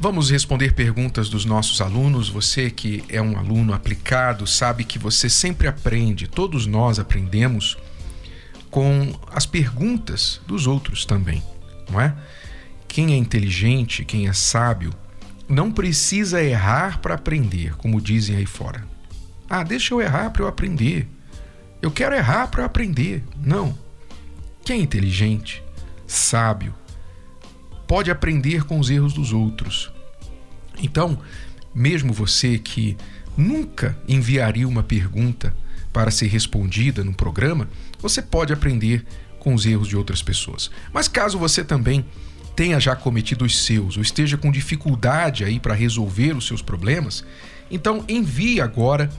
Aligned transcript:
Vamos 0.00 0.30
responder 0.30 0.74
perguntas 0.74 1.28
dos 1.28 1.44
nossos 1.44 1.80
alunos. 1.80 2.28
Você 2.28 2.70
que 2.70 3.02
é 3.08 3.20
um 3.20 3.36
aluno 3.36 3.72
aplicado 3.72 4.46
sabe 4.46 4.84
que 4.84 4.96
você 4.96 5.28
sempre 5.28 5.66
aprende, 5.66 6.28
todos 6.28 6.66
nós 6.66 7.00
aprendemos 7.00 7.76
com 8.70 9.12
as 9.32 9.44
perguntas 9.44 10.40
dos 10.46 10.68
outros 10.68 11.04
também, 11.04 11.42
não 11.90 12.00
é? 12.00 12.14
Quem 12.86 13.12
é 13.12 13.16
inteligente, 13.16 14.04
quem 14.04 14.28
é 14.28 14.32
sábio, 14.32 14.94
não 15.48 15.72
precisa 15.72 16.40
errar 16.40 17.00
para 17.00 17.16
aprender, 17.16 17.74
como 17.74 18.00
dizem 18.00 18.36
aí 18.36 18.46
fora. 18.46 18.86
Ah, 19.50 19.64
deixa 19.64 19.94
eu 19.94 20.00
errar 20.00 20.30
para 20.30 20.44
eu 20.44 20.46
aprender. 20.46 21.08
Eu 21.82 21.90
quero 21.90 22.14
errar 22.14 22.46
para 22.46 22.62
eu 22.62 22.66
aprender. 22.66 23.24
Não. 23.36 23.76
Quem 24.64 24.78
é 24.78 24.82
inteligente, 24.82 25.60
sábio, 26.06 26.72
pode 27.88 28.10
aprender 28.10 28.64
com 28.64 28.78
os 28.78 28.90
erros 28.90 29.14
dos 29.14 29.32
outros. 29.32 29.90
Então, 30.80 31.18
mesmo 31.74 32.12
você 32.12 32.58
que 32.58 32.96
nunca 33.36 33.98
enviaria 34.06 34.68
uma 34.68 34.82
pergunta 34.82 35.56
para 35.92 36.10
ser 36.10 36.26
respondida 36.26 37.02
no 37.02 37.14
programa, 37.14 37.68
você 37.98 38.20
pode 38.20 38.52
aprender 38.52 39.04
com 39.40 39.54
os 39.54 39.64
erros 39.64 39.88
de 39.88 39.96
outras 39.96 40.22
pessoas. 40.22 40.70
Mas 40.92 41.08
caso 41.08 41.38
você 41.38 41.64
também 41.64 42.04
tenha 42.54 42.78
já 42.78 42.94
cometido 42.94 43.44
os 43.44 43.64
seus 43.64 43.96
ou 43.96 44.02
esteja 44.02 44.36
com 44.36 44.50
dificuldade 44.50 45.44
aí 45.44 45.58
para 45.58 45.74
resolver 45.74 46.36
os 46.36 46.46
seus 46.46 46.60
problemas, 46.60 47.24
então 47.70 48.04
envie 48.08 48.60
agora 48.60 49.10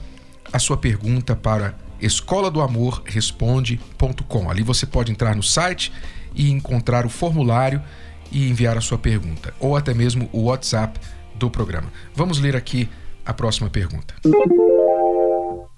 a 0.52 0.58
sua 0.58 0.76
pergunta 0.76 1.34
para 1.34 1.74
escola 2.00 2.50
do 2.50 2.60
amor 2.60 3.02
responde.com. 3.04 4.50
Ali 4.50 4.62
você 4.62 4.86
pode 4.86 5.10
entrar 5.10 5.34
no 5.34 5.42
site 5.42 5.92
e 6.34 6.50
encontrar 6.50 7.06
o 7.06 7.08
formulário 7.08 7.82
e 8.30 8.48
enviar 8.48 8.76
a 8.76 8.80
sua 8.80 8.98
pergunta, 8.98 9.54
ou 9.58 9.76
até 9.76 9.94
mesmo 9.94 10.28
o 10.32 10.44
WhatsApp 10.44 10.98
do 11.34 11.50
programa. 11.50 11.90
Vamos 12.14 12.38
ler 12.38 12.56
aqui 12.56 12.88
a 13.24 13.32
próxima 13.32 13.70
pergunta. 13.70 14.14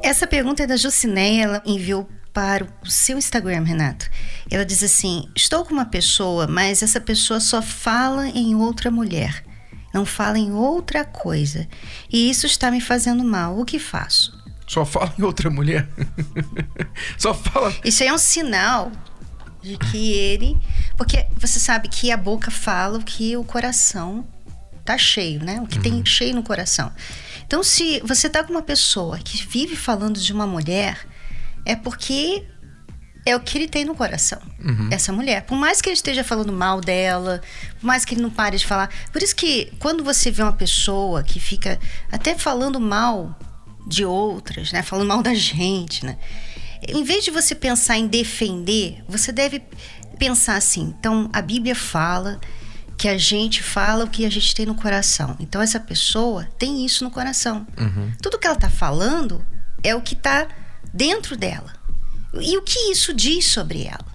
Essa 0.03 0.27
pergunta 0.27 0.63
é 0.63 0.67
da 0.67 0.77
Jucineia, 0.77 1.45
ela 1.45 1.63
enviou 1.65 2.09
para 2.33 2.67
o 2.83 2.91
seu 2.91 3.19
Instagram, 3.19 3.63
Renato. 3.63 4.09
Ela 4.51 4.65
diz 4.65 4.83
assim: 4.83 5.29
Estou 5.37 5.65
com 5.65 5.73
uma 5.73 5.85
pessoa, 5.85 6.47
mas 6.47 6.83
essa 6.83 7.01
pessoa 7.01 7.39
só 7.41 7.63
fala 7.63 8.29
em 8.29 8.55
outra 8.55 8.91
mulher, 8.91 9.45
não 9.93 10.05
fala 10.05 10.39
em 10.39 10.53
outra 10.53 11.05
coisa. 11.05 11.69
E 12.11 12.31
isso 12.31 12.47
está 12.47 12.71
me 12.71 12.81
fazendo 12.81 13.23
mal. 13.23 13.59
O 13.59 13.65
que 13.65 13.79
faço? 13.79 14.41
Só 14.67 14.85
fala 14.85 15.13
em 15.19 15.23
outra 15.23 15.51
mulher? 15.51 15.89
só 17.19 17.35
fala. 17.35 17.73
Isso 17.85 18.03
aí 18.03 18.09
é 18.09 18.15
um 18.15 18.19
sinal 18.19 18.91
de 19.63 19.77
que 19.77 20.13
ele. 20.13 20.59
Porque 20.97 21.27
você 21.39 21.59
sabe 21.59 21.89
que 21.89 22.11
a 22.11 22.17
boca 22.17 22.51
fala 22.51 22.99
o 22.99 23.05
que 23.05 23.37
o 23.37 23.45
coração 23.45 24.27
tá 24.85 24.99
cheio, 24.99 25.43
né? 25.43 25.61
O 25.61 25.67
que 25.67 25.77
uhum. 25.77 25.83
tem 25.83 26.05
cheio 26.05 26.35
no 26.35 26.43
coração. 26.43 26.93
Então, 27.47 27.63
se 27.63 28.01
você 28.01 28.29
tá 28.29 28.43
com 28.43 28.53
uma 28.53 28.63
pessoa 28.63 29.19
que 29.19 29.47
vive 29.47 29.77
falando 29.77 30.19
de 30.19 30.33
uma 30.33 30.47
mulher, 30.47 31.07
é 31.65 31.77
porque 31.77 32.45
é 33.25 33.37
o 33.37 33.41
que 33.41 33.57
ele 33.57 33.69
tem 33.69 33.85
no 33.85 33.95
coração, 33.95 34.41
uhum. 34.59 34.89
essa 34.91 35.13
mulher. 35.13 35.43
Por 35.43 35.57
mais 35.57 35.81
que 35.81 35.89
ele 35.89 35.95
esteja 35.95 36.25
falando 36.25 36.53
mal 36.53 36.81
dela, 36.81 37.41
por 37.79 37.87
mais 37.87 38.05
que 38.05 38.15
ele 38.15 38.23
não 38.23 38.31
pare 38.31 38.57
de 38.57 38.67
falar. 38.67 38.91
Por 39.13 39.23
isso 39.23 39.37
que 39.37 39.73
quando 39.79 40.03
você 40.03 40.31
vê 40.31 40.43
uma 40.43 40.53
pessoa 40.53 41.23
que 41.23 41.39
fica 41.39 41.79
até 42.11 42.37
falando 42.37 42.81
mal 42.81 43.39
de 43.87 44.05
outras, 44.05 44.73
né? 44.73 44.83
Falando 44.83 45.09
mal 45.09 45.23
da 45.23 45.35
gente, 45.35 46.05
né? 46.05 46.19
Em 46.89 47.05
vez 47.05 47.25
de 47.25 47.31
você 47.31 47.55
pensar 47.55 47.97
em 47.97 48.07
defender, 48.07 49.03
você 49.09 49.31
deve 49.31 49.63
pensar 50.19 50.57
assim. 50.57 50.95
Então, 50.99 51.31
a 51.33 51.41
Bíblia 51.41 51.75
fala 51.75 52.41
que 53.03 53.09
a 53.09 53.19
gente 53.19 53.63
fala 53.63 54.05
o 54.05 54.09
que 54.09 54.25
a 54.25 54.31
gente 54.31 54.55
tem 54.55 54.65
no 54.65 54.77
coração. 54.77 55.37
Então 55.41 55.61
essa 55.61 55.81
pessoa 55.81 56.45
tem 56.57 56.85
isso 56.85 57.03
no 57.03 57.11
coração. 57.11 57.67
Uhum. 57.77 58.13
Tudo 58.23 58.39
que 58.39 58.47
ela 58.47 58.55
está 58.55 58.71
falando 58.71 59.45
é 59.83 59.93
o 59.93 60.01
que 60.01 60.15
está 60.15 60.47
dentro 60.95 61.37
dela. 61.37 61.73
E 62.41 62.57
o 62.57 62.63
que 62.63 62.79
isso 62.93 63.13
diz 63.13 63.47
sobre 63.47 63.85
ela? 63.85 64.07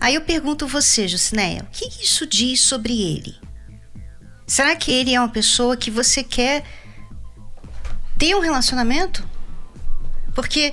Aí 0.00 0.14
eu 0.14 0.22
pergunto 0.22 0.66
você, 0.66 1.06
Jucinéia, 1.06 1.64
o 1.64 1.66
que 1.70 1.86
isso 2.02 2.26
diz 2.26 2.60
sobre 2.60 2.98
ele? 2.98 3.36
Será 4.46 4.74
que 4.74 4.90
ele 4.90 5.14
é 5.14 5.20
uma 5.20 5.28
pessoa 5.28 5.76
que 5.76 5.90
você 5.90 6.24
quer 6.24 6.64
ter 8.18 8.34
um 8.34 8.40
relacionamento? 8.40 9.26
Porque 10.34 10.72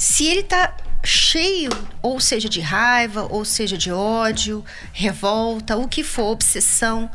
se 0.00 0.24
ele 0.24 0.40
está 0.40 0.74
cheio, 1.04 1.68
ou 2.00 2.18
seja, 2.18 2.48
de 2.48 2.58
raiva, 2.58 3.24
ou 3.24 3.44
seja, 3.44 3.76
de 3.76 3.92
ódio, 3.92 4.64
revolta, 4.94 5.76
o 5.76 5.86
que 5.86 6.02
for, 6.02 6.32
obsessão 6.32 7.10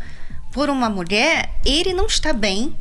por 0.54 0.70
uma 0.70 0.88
mulher, 0.88 1.50
ele 1.66 1.94
não 1.94 2.06
está 2.06 2.32
bem 2.32 2.78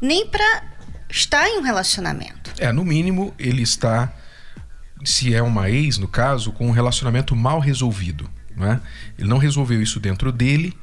nem 0.00 0.26
para 0.26 0.64
estar 1.08 1.46
em 1.46 1.60
um 1.60 1.62
relacionamento. 1.62 2.52
É, 2.58 2.72
no 2.72 2.84
mínimo, 2.84 3.32
ele 3.38 3.62
está, 3.62 4.12
se 5.04 5.32
é 5.32 5.40
uma 5.40 5.70
ex, 5.70 5.98
no 5.98 6.08
caso, 6.08 6.50
com 6.50 6.66
um 6.66 6.72
relacionamento 6.72 7.36
mal 7.36 7.60
resolvido. 7.60 8.28
Não 8.56 8.72
é? 8.72 8.80
Ele 9.16 9.28
não 9.28 9.38
resolveu 9.38 9.80
isso 9.80 10.00
dentro 10.00 10.32
dele, 10.32 10.76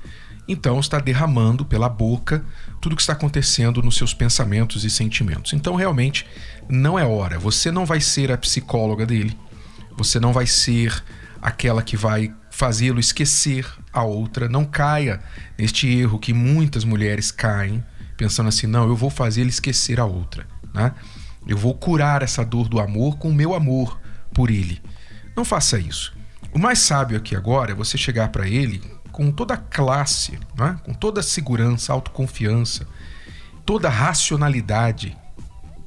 então 0.50 0.80
está 0.80 0.98
derramando 1.00 1.64
pela 1.64 1.88
boca 1.88 2.44
tudo 2.82 2.94
o 2.94 2.96
que 2.96 3.04
está 3.04 3.14
acontecendo 3.14 3.84
nos 3.84 3.96
seus 3.96 4.16
pensamentos 4.16 4.84
e 4.84 4.90
sentimentos. 4.90 5.54
Então, 5.54 5.76
realmente, 5.76 6.26
não 6.68 6.98
é 6.98 7.06
hora. 7.06 7.38
Você 7.38 7.72
não 7.72 7.86
vai 7.86 8.02
ser 8.02 8.32
a 8.32 8.38
psicóloga 8.38 9.06
dele. 9.06 9.38
Você 9.96 10.20
não 10.20 10.34
vai 10.34 10.48
ser 10.48 11.04
aquela 11.40 11.84
que 11.84 11.96
vai 11.96 12.34
fazê-lo 12.50 13.00
esquecer 13.00 13.64
a 13.94 14.02
outra. 14.02 14.50
Não 14.50 14.66
caia 14.66 15.20
neste 15.56 15.88
erro 15.88 16.18
que 16.18 16.34
muitas 16.34 16.84
mulheres 16.84 17.30
caem, 17.30 17.84
pensando 18.18 18.50
assim: 18.50 18.66
não, 18.66 18.88
eu 18.88 18.96
vou 18.96 19.12
fazer 19.12 19.42
ele 19.42 19.52
esquecer 19.52 20.00
a 20.00 20.06
outra. 20.06 20.48
Né? 20.74 20.92
Eu 21.48 21.58
vou 21.58 21.76
curar 21.76 22.24
essa 22.24 22.44
dor 22.44 22.68
do 22.68 22.80
amor 22.80 23.20
com 23.20 23.30
o 23.30 23.36
meu 23.36 23.54
amor 23.54 24.00
por 24.34 24.50
ele. 24.50 24.81
Não 25.38 25.46
faça 25.46 25.78
isso. 25.78 26.12
O 26.52 26.58
mais 26.58 26.80
sábio 26.80 27.18
aqui 27.18 27.36
agora 27.36 27.72
é 27.72 27.76
você 27.76 28.00
chegar 28.00 28.30
para 28.30 28.48
ele 28.48 28.81
com 29.19 29.34
toda 29.34 29.57
classe, 29.57 30.40
é? 30.62 30.81
com 30.81 30.94
toda 30.94 31.22
segurança, 31.22 31.91
autoconfiança, 31.91 32.88
toda 33.66 33.90
racionalidade, 33.90 35.18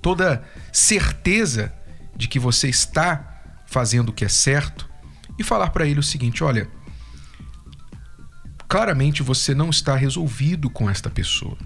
toda 0.03 0.45
certeza 0.71 1.73
de 2.15 2.29
que 2.29 2.39
você 2.39 2.69
está 2.69 3.41
fazendo 3.65 4.11
o 4.11 4.13
que 4.13 4.27
é 4.27 4.29
certo 4.29 4.87
e 5.39 5.43
falar 5.43 5.71
para 5.71 5.87
ele 5.87 5.99
o 5.99 6.03
seguinte: 6.03 6.45
olha, 6.45 6.69
claramente 8.69 9.23
você 9.23 9.55
não 9.55 9.71
está 9.71 9.97
resolvido 9.97 10.69
com 10.69 10.91
esta 10.91 11.09
pessoa. 11.09 11.57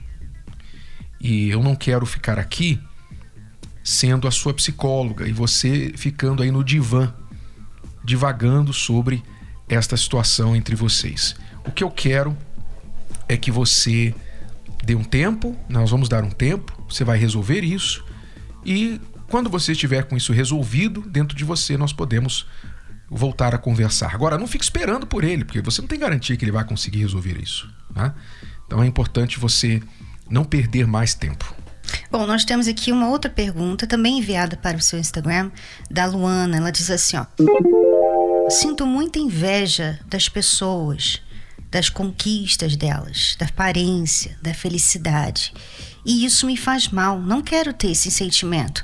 E 1.20 1.48
eu 1.50 1.64
não 1.64 1.74
quero 1.74 2.06
ficar 2.06 2.38
aqui 2.38 2.80
sendo 3.82 4.28
a 4.28 4.30
sua 4.30 4.54
psicóloga 4.54 5.26
e 5.26 5.32
você 5.32 5.92
ficando 5.96 6.44
aí 6.44 6.52
no 6.52 6.62
divã, 6.62 7.12
divagando 8.04 8.72
sobre 8.72 9.20
esta 9.68 9.96
situação 9.96 10.54
entre 10.54 10.76
vocês. 10.76 11.34
O 11.66 11.72
que 11.72 11.82
eu 11.82 11.90
quero 11.90 12.36
é 13.28 13.36
que 13.36 13.50
você 13.50 14.14
dê 14.84 14.94
um 14.94 15.04
tempo, 15.04 15.56
nós 15.68 15.90
vamos 15.90 16.08
dar 16.08 16.22
um 16.22 16.30
tempo, 16.30 16.72
você 16.88 17.04
vai 17.04 17.18
resolver 17.18 17.62
isso 17.62 18.04
e 18.64 19.00
quando 19.28 19.50
você 19.50 19.72
estiver 19.72 20.04
com 20.04 20.16
isso 20.16 20.32
resolvido 20.32 21.00
dentro 21.02 21.36
de 21.36 21.44
você, 21.44 21.76
nós 21.76 21.92
podemos 21.92 22.46
voltar 23.08 23.54
a 23.54 23.58
conversar. 23.58 24.14
Agora, 24.14 24.38
não 24.38 24.46
fique 24.46 24.64
esperando 24.64 25.06
por 25.06 25.24
ele, 25.24 25.44
porque 25.44 25.60
você 25.60 25.80
não 25.80 25.88
tem 25.88 25.98
garantia 25.98 26.36
que 26.36 26.44
ele 26.44 26.52
vai 26.52 26.64
conseguir 26.64 27.00
resolver 27.00 27.40
isso. 27.40 27.68
Né? 27.94 28.12
Então 28.66 28.82
é 28.82 28.86
importante 28.86 29.38
você 29.38 29.82
não 30.28 30.44
perder 30.44 30.86
mais 30.86 31.14
tempo. 31.14 31.54
Bom, 32.10 32.26
nós 32.26 32.44
temos 32.44 32.66
aqui 32.66 32.90
uma 32.90 33.08
outra 33.08 33.30
pergunta, 33.30 33.86
também 33.86 34.18
enviada 34.18 34.56
para 34.56 34.76
o 34.76 34.80
seu 34.80 34.98
Instagram, 34.98 35.50
da 35.88 36.06
Luana. 36.06 36.56
Ela 36.56 36.72
diz 36.72 36.90
assim: 36.90 37.16
ó. 37.16 37.26
Sinto 38.50 38.86
muita 38.86 39.18
inveja 39.18 39.98
das 40.06 40.28
pessoas 40.28 41.20
das 41.76 41.90
conquistas 41.90 42.74
delas, 42.74 43.36
da 43.38 43.44
aparência, 43.44 44.34
da 44.40 44.54
felicidade. 44.54 45.52
E 46.06 46.24
isso 46.24 46.46
me 46.46 46.56
faz 46.56 46.88
mal, 46.88 47.20
não 47.20 47.42
quero 47.42 47.74
ter 47.74 47.90
esse 47.90 48.10
sentimento. 48.10 48.82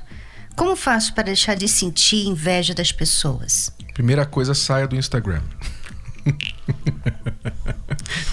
Como 0.54 0.76
faço 0.76 1.14
para 1.14 1.22
deixar 1.22 1.54
de 1.54 1.66
sentir 1.68 2.26
inveja 2.26 2.74
das 2.74 2.92
pessoas? 2.92 3.72
Primeira 3.94 4.26
coisa, 4.26 4.52
saia 4.52 4.86
do 4.86 4.94
Instagram. 4.94 5.40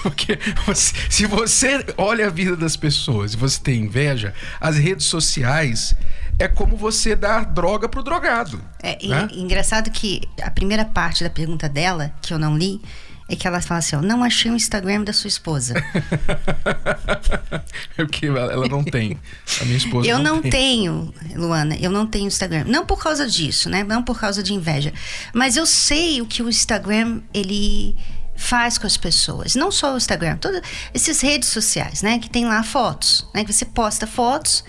Porque 0.03 0.37
você, 0.65 0.93
se 1.09 1.25
você 1.25 1.85
olha 1.97 2.27
a 2.27 2.29
vida 2.29 2.57
das 2.57 2.75
pessoas 2.75 3.33
e 3.33 3.37
você 3.37 3.61
tem 3.61 3.83
inveja, 3.83 4.33
as 4.59 4.75
redes 4.75 5.05
sociais 5.05 5.95
é 6.37 6.49
como 6.49 6.75
você 6.75 7.15
dar 7.15 7.45
droga 7.45 7.87
pro 7.87 8.03
drogado. 8.03 8.61
É 8.83 9.07
né? 9.07 9.29
engraçado 9.31 9.89
que 9.89 10.21
a 10.41 10.51
primeira 10.51 10.83
parte 10.83 11.23
da 11.23 11.29
pergunta 11.29 11.69
dela, 11.69 12.13
que 12.21 12.33
eu 12.33 12.39
não 12.39 12.57
li, 12.57 12.81
é 13.29 13.35
que 13.35 13.47
ela 13.47 13.61
fala 13.61 13.77
assim: 13.77 13.95
ó, 13.95 14.01
não 14.01 14.23
achei 14.23 14.49
o 14.49 14.55
Instagram 14.55 15.03
da 15.03 15.13
sua 15.13 15.27
esposa. 15.27 15.75
é 17.97 18.03
porque 18.03 18.25
ela 18.25 18.67
não 18.67 18.83
tem. 18.83 19.17
A 19.61 19.65
minha 19.65 19.77
esposa 19.77 20.09
Eu 20.09 20.17
não, 20.17 20.35
não 20.35 20.41
tem. 20.41 20.51
tenho, 20.51 21.13
Luana, 21.35 21.77
eu 21.79 21.91
não 21.91 22.07
tenho 22.07 22.27
Instagram. 22.27 22.63
Não 22.65 22.85
por 22.85 23.01
causa 23.01 23.27
disso, 23.27 23.69
né? 23.69 23.83
Não 23.83 24.01
por 24.01 24.19
causa 24.19 24.41
de 24.41 24.53
inveja. 24.53 24.91
Mas 25.31 25.55
eu 25.55 25.65
sei 25.65 26.21
o 26.21 26.25
que 26.25 26.41
o 26.41 26.49
Instagram, 26.49 27.21
ele 27.31 27.95
faz 28.35 28.79
com 28.79 28.87
as 28.87 28.97
pessoas. 28.97 29.53
Não 29.53 29.71
só 29.71 29.93
o 29.93 29.97
Instagram, 29.97 30.37
todas 30.37 30.61
essas 30.91 31.21
redes 31.21 31.49
sociais, 31.49 32.01
né? 32.01 32.17
Que 32.17 32.29
tem 32.29 32.45
lá 32.45 32.63
fotos, 32.63 33.27
né? 33.35 33.43
Que 33.43 33.53
você 33.53 33.65
posta 33.65 34.07
fotos 34.07 34.63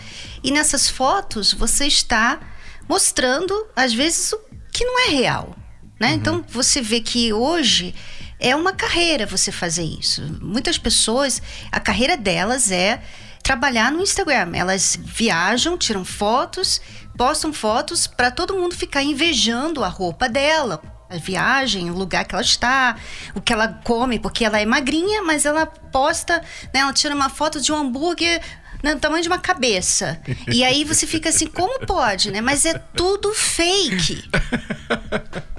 e 0.45 0.51
nessas 0.51 0.89
fotos 0.89 1.55
você 1.55 1.87
está 1.87 2.39
mostrando, 2.87 3.55
às 3.75 3.95
vezes, 3.95 4.33
o 4.33 4.41
que 4.71 4.85
não 4.85 5.07
é 5.07 5.11
real. 5.11 5.57
Né? 5.99 6.09
Uhum. 6.09 6.15
Então 6.15 6.45
você 6.49 6.83
vê 6.83 7.01
que 7.01 7.33
hoje 7.33 7.95
é 8.41 8.57
uma 8.57 8.73
carreira 8.73 9.27
você 9.27 9.53
fazer 9.53 9.85
isso. 9.85 10.23
Muitas 10.41 10.79
pessoas, 10.79 11.43
a 11.71 11.79
carreira 11.79 12.17
delas 12.17 12.73
é 12.73 13.03
trabalhar 13.43 13.93
no 13.93 14.01
Instagram. 14.01 14.53
Elas 14.55 14.99
viajam, 14.99 15.77
tiram 15.77 16.05
fotos, 16.05 16.81
postam 17.17 17.53
fotos 17.53 18.07
para 18.07 18.31
todo 18.31 18.57
mundo 18.57 18.75
ficar 18.75 19.03
invejando 19.03 19.85
a 19.85 19.89
roupa 19.89 20.29
dela, 20.29 20.81
a 21.11 21.17
viagem, 21.17 21.91
o 21.91 21.95
lugar 21.95 22.25
que 22.25 22.35
ela 22.35 22.43
está, 22.43 22.97
o 23.35 23.41
que 23.41 23.53
ela 23.53 23.69
come, 23.85 24.19
porque 24.19 24.45
ela 24.45 24.61
é 24.61 24.65
magrinha, 24.65 25.23
mas 25.23 25.45
ela 25.45 25.67
posta, 25.67 26.41
né, 26.73 26.81
ela 26.81 26.93
tira 26.93 27.15
uma 27.15 27.29
foto 27.29 27.61
de 27.61 27.73
um 27.73 27.77
hambúrguer 27.77 28.41
no 28.83 28.99
tamanho 28.99 29.23
de 29.23 29.29
uma 29.29 29.39
cabeça. 29.39 30.21
E 30.49 30.65
aí 30.65 30.85
você 30.85 31.07
fica 31.07 31.29
assim, 31.29 31.47
como 31.47 31.87
pode, 31.87 32.31
né? 32.31 32.41
Mas 32.41 32.65
é 32.65 32.75
tudo 32.75 33.33
fake. 33.35 34.25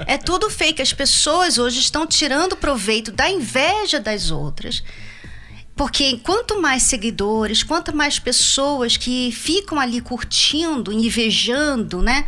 É 0.08 0.18
tudo 0.18 0.50
fake. 0.50 0.82
As 0.82 0.94
pessoas 0.94 1.58
hoje 1.58 1.80
estão 1.80 2.08
tirando 2.08 2.58
proveito 2.58 3.12
da 3.12 3.30
inveja 3.30 4.00
das 4.00 4.32
outras. 4.32 4.84
Porque 5.76 6.18
quanto 6.18 6.62
mais 6.62 6.84
seguidores, 6.84 7.64
quanto 7.64 7.96
mais 7.96 8.20
pessoas 8.20 8.98
que 8.98 9.32
ficam 9.32 9.80
ali 9.80 10.02
curtindo, 10.02 10.92
invejando, 10.92 12.02
né? 12.02 12.28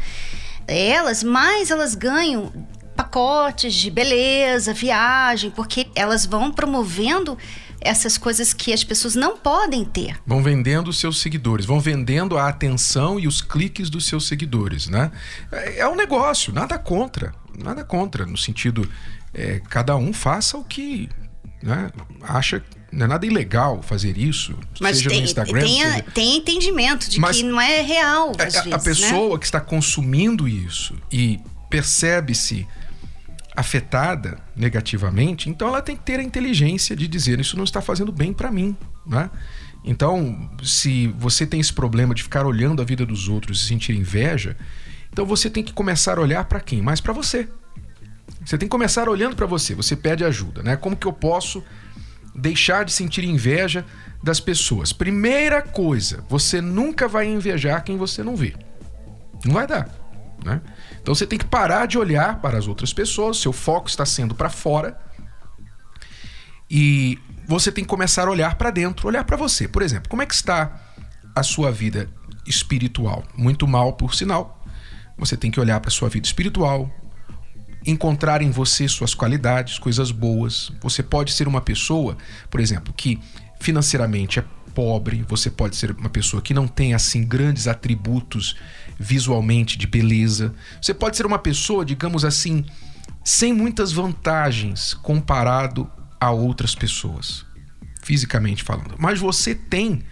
Elas, 0.68 1.24
mais 1.24 1.70
elas 1.70 1.94
ganham 1.94 2.52
pacotes 2.96 3.74
de 3.74 3.90
beleza, 3.92 4.74
viagem, 4.74 5.52
porque 5.52 5.88
elas 5.96 6.26
vão 6.26 6.52
promovendo 6.52 7.38
essas 7.84 8.18
coisas 8.18 8.54
que 8.54 8.74
as 8.74 8.84
pessoas 8.84 9.16
não 9.16 9.38
podem 9.38 9.86
ter. 9.86 10.16
Vão 10.26 10.42
vendendo 10.42 10.90
os 10.90 11.00
seus 11.00 11.22
seguidores, 11.22 11.66
vão 11.66 11.80
vendendo 11.80 12.38
a 12.38 12.48
atenção 12.48 13.20
e 13.20 13.28
os 13.28 13.42
cliques 13.42 13.90
dos 13.90 14.06
seus 14.06 14.28
seguidores, 14.28 14.88
né? 14.88 15.12
É, 15.52 15.80
é 15.80 15.88
um 15.88 15.96
negócio, 15.96 16.54
nada 16.54 16.78
contra, 16.78 17.34
nada 17.58 17.84
contra, 17.84 18.26
no 18.26 18.38
sentido, 18.38 18.90
é, 19.34 19.62
cada 19.70 19.96
um 19.96 20.14
faça 20.14 20.58
o 20.58 20.64
que 20.64 21.10
né, 21.62 21.90
acha 22.22 22.62
não 22.92 23.06
é 23.06 23.08
nada 23.08 23.26
ilegal 23.26 23.82
fazer 23.82 24.18
isso, 24.18 24.56
Mas 24.80 24.98
seja 24.98 25.10
tem, 25.10 25.20
no 25.20 25.26
Instagram. 25.26 25.62
Tem, 25.62 25.82
seja... 25.82 26.02
tem 26.14 26.38
entendimento 26.38 27.10
de 27.10 27.20
Mas 27.20 27.38
que 27.38 27.44
não 27.44 27.60
é 27.60 27.82
real. 27.82 28.34
A, 28.38 28.44
vezes, 28.44 28.72
a 28.72 28.78
pessoa 28.78 29.34
né? 29.34 29.40
que 29.40 29.46
está 29.46 29.60
consumindo 29.60 30.48
isso 30.48 30.96
e 31.12 31.40
percebe-se 31.72 32.68
afetada 33.56 34.40
negativamente, 34.56 35.50
então 35.50 35.68
ela 35.68 35.82
tem 35.82 35.96
que 35.96 36.04
ter 36.04 36.20
a 36.20 36.24
inteligência 36.24 36.96
de 36.96 37.08
dizer 37.08 37.40
isso 37.40 37.56
não 37.56 37.64
está 37.64 37.82
fazendo 37.82 38.12
bem 38.12 38.34
para 38.34 38.52
mim, 38.52 38.76
né? 39.06 39.30
Então, 39.84 40.50
se 40.64 41.08
você 41.20 41.46
tem 41.46 41.60
esse 41.60 41.74
problema 41.74 42.16
de 42.16 42.24
ficar 42.24 42.46
olhando 42.46 42.82
a 42.82 42.86
vida 42.86 43.06
dos 43.06 43.28
outros 43.28 43.62
e 43.62 43.68
sentir 43.68 43.94
inveja, 43.94 44.56
então 45.12 45.26
você 45.26 45.50
tem 45.50 45.64
que 45.64 45.74
começar 45.74 46.18
a 46.18 46.22
olhar 46.22 46.46
para 46.46 46.60
quem? 46.60 46.82
Mais 46.82 47.02
para 47.02 47.14
você. 47.14 47.48
Você 48.46 48.58
tem 48.58 48.68
que 48.68 48.72
começar 48.72 49.08
olhando 49.08 49.36
para 49.36 49.46
você. 49.46 49.76
Você 49.76 49.96
pede 49.96 50.24
ajuda, 50.24 50.64
né? 50.64 50.76
Como 50.76 50.96
que 50.96 51.06
eu 51.06 51.14
posso 51.14 51.64
deixar 52.34 52.84
de 52.84 52.92
sentir 52.92 53.24
inveja 53.24 53.86
das 54.24 54.40
pessoas? 54.40 54.92
Primeira 54.92 55.62
coisa, 55.62 56.24
você 56.30 56.62
nunca 56.62 57.08
vai 57.08 57.28
invejar 57.28 57.84
quem 57.84 57.98
você 57.98 58.24
não 58.24 58.36
vê. 58.36 58.54
Não 59.46 59.54
vai 59.54 59.68
dar, 59.68 59.90
né? 60.44 60.62
Então 61.04 61.14
você 61.14 61.28
tem 61.28 61.38
que 61.38 61.46
parar 61.46 61.86
de 61.86 61.98
olhar 61.98 62.40
para 62.40 62.58
as 62.58 62.66
outras 62.66 62.94
pessoas, 62.94 63.38
seu 63.38 63.52
foco 63.52 63.90
está 63.90 64.06
sendo 64.06 64.34
para 64.34 64.50
fora. 64.50 64.98
E 66.70 67.20
você 67.46 67.74
tem 67.74 67.84
que 67.84 67.90
começar 67.90 68.26
a 68.26 68.32
olhar 68.32 68.56
para 68.56 68.72
dentro, 68.72 69.10
olhar 69.10 69.26
para 69.26 69.36
você. 69.36 69.68
Por 69.68 69.82
exemplo, 69.82 70.10
como 70.10 70.22
é 70.22 70.26
que 70.26 70.34
está 70.34 70.82
a 71.36 71.44
sua 71.44 71.72
vida 71.74 72.10
espiritual? 72.48 73.26
Muito 73.36 73.68
mal, 73.68 73.94
por 73.94 74.16
sinal. 74.16 74.64
Você 75.18 75.36
tem 75.36 75.52
que 75.52 75.60
olhar 75.60 75.78
para 75.82 75.90
a 75.90 75.92
sua 75.92 76.08
vida 76.08 76.26
espiritual, 76.26 76.90
encontrar 77.86 78.42
em 78.42 78.50
você 78.50 78.88
suas 78.88 79.14
qualidades, 79.14 79.78
coisas 79.78 80.10
boas. 80.10 80.72
Você 80.82 81.04
pode 81.04 81.34
ser 81.34 81.50
uma 81.50 81.60
pessoa, 81.60 82.18
por 82.50 82.62
exemplo, 82.62 82.94
que 82.96 83.20
financeiramente 83.60 84.40
é 84.40 84.46
pobre, 84.74 85.24
você 85.28 85.52
pode 85.52 85.76
ser 85.76 85.92
uma 85.92 86.10
pessoa 86.10 86.42
que 86.42 86.54
não 86.54 86.66
tem 86.66 86.94
assim 86.94 87.26
grandes 87.26 87.68
atributos 87.68 88.56
visualmente 88.98 89.78
de 89.78 89.88
beleza. 89.88 90.54
Você 90.82 90.94
pode 90.94 91.18
ser 91.18 91.26
uma 91.26 91.40
pessoa, 91.40 91.86
digamos 91.86 92.24
assim, 92.24 92.66
sem 93.24 93.54
muitas 93.54 93.92
vantagens 93.92 94.94
comparado 94.94 95.90
a 96.20 96.32
outras 96.32 96.76
pessoas, 96.76 97.46
fisicamente 98.02 98.64
falando. 98.64 98.96
Mas 98.98 99.20
você 99.20 99.56
tem 99.56 100.04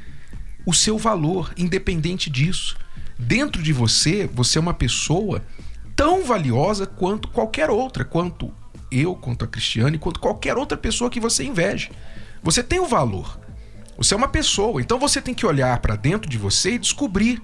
o 0.65 0.73
seu 0.73 0.97
valor 0.97 1.53
independente 1.57 2.29
disso. 2.29 2.77
Dentro 3.17 3.61
de 3.61 3.71
você, 3.71 4.29
você 4.33 4.57
é 4.57 4.61
uma 4.61 4.73
pessoa 4.73 5.43
tão 5.95 6.23
valiosa 6.23 6.85
quanto 6.85 7.27
qualquer 7.27 7.69
outra, 7.69 8.03
quanto 8.03 8.51
eu, 8.91 9.15
quanto 9.15 9.45
a 9.45 9.47
Cristiane, 9.47 9.97
quanto 9.97 10.19
qualquer 10.19 10.57
outra 10.57 10.77
pessoa 10.77 11.09
que 11.09 11.19
você 11.19 11.43
inveje. 11.43 11.91
Você 12.43 12.63
tem 12.63 12.79
o 12.79 12.87
valor. 12.87 13.39
Você 13.97 14.13
é 14.13 14.17
uma 14.17 14.27
pessoa, 14.27 14.81
então 14.81 14.97
você 14.97 15.21
tem 15.21 15.33
que 15.33 15.45
olhar 15.45 15.79
para 15.79 15.95
dentro 15.95 16.29
de 16.29 16.37
você 16.37 16.73
e 16.73 16.79
descobrir 16.79 17.41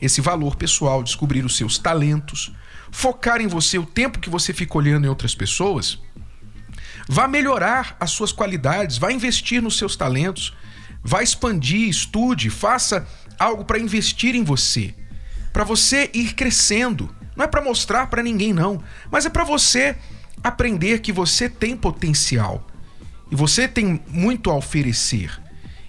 esse 0.00 0.20
valor 0.20 0.56
pessoal, 0.56 1.02
descobrir 1.02 1.44
os 1.44 1.56
seus 1.56 1.78
talentos, 1.78 2.52
focar 2.90 3.40
em 3.40 3.46
você 3.46 3.78
o 3.78 3.86
tempo 3.86 4.18
que 4.18 4.30
você 4.30 4.52
fica 4.52 4.76
olhando 4.76 5.04
em 5.06 5.08
outras 5.08 5.34
pessoas. 5.34 5.98
Vá 7.08 7.26
melhorar 7.26 7.96
as 7.98 8.10
suas 8.10 8.32
qualidades, 8.32 8.98
vá 8.98 9.12
investir 9.12 9.62
nos 9.62 9.76
seus 9.76 9.96
talentos, 9.96 10.54
vá 11.02 11.22
expandir, 11.22 11.88
estude, 11.88 12.50
faça 12.50 13.06
algo 13.38 13.64
para 13.64 13.78
investir 13.78 14.34
em 14.34 14.44
você, 14.44 14.94
para 15.52 15.64
você 15.64 16.10
ir 16.14 16.34
crescendo. 16.34 17.14
Não 17.36 17.44
é 17.44 17.48
para 17.48 17.62
mostrar 17.62 18.06
para 18.08 18.22
ninguém 18.22 18.52
não, 18.52 18.82
mas 19.10 19.26
é 19.26 19.30
para 19.30 19.44
você 19.44 19.96
aprender 20.42 21.00
que 21.00 21.12
você 21.12 21.48
tem 21.48 21.76
potencial 21.76 22.66
e 23.30 23.36
você 23.36 23.68
tem 23.68 24.02
muito 24.08 24.50
a 24.50 24.56
oferecer. 24.56 25.40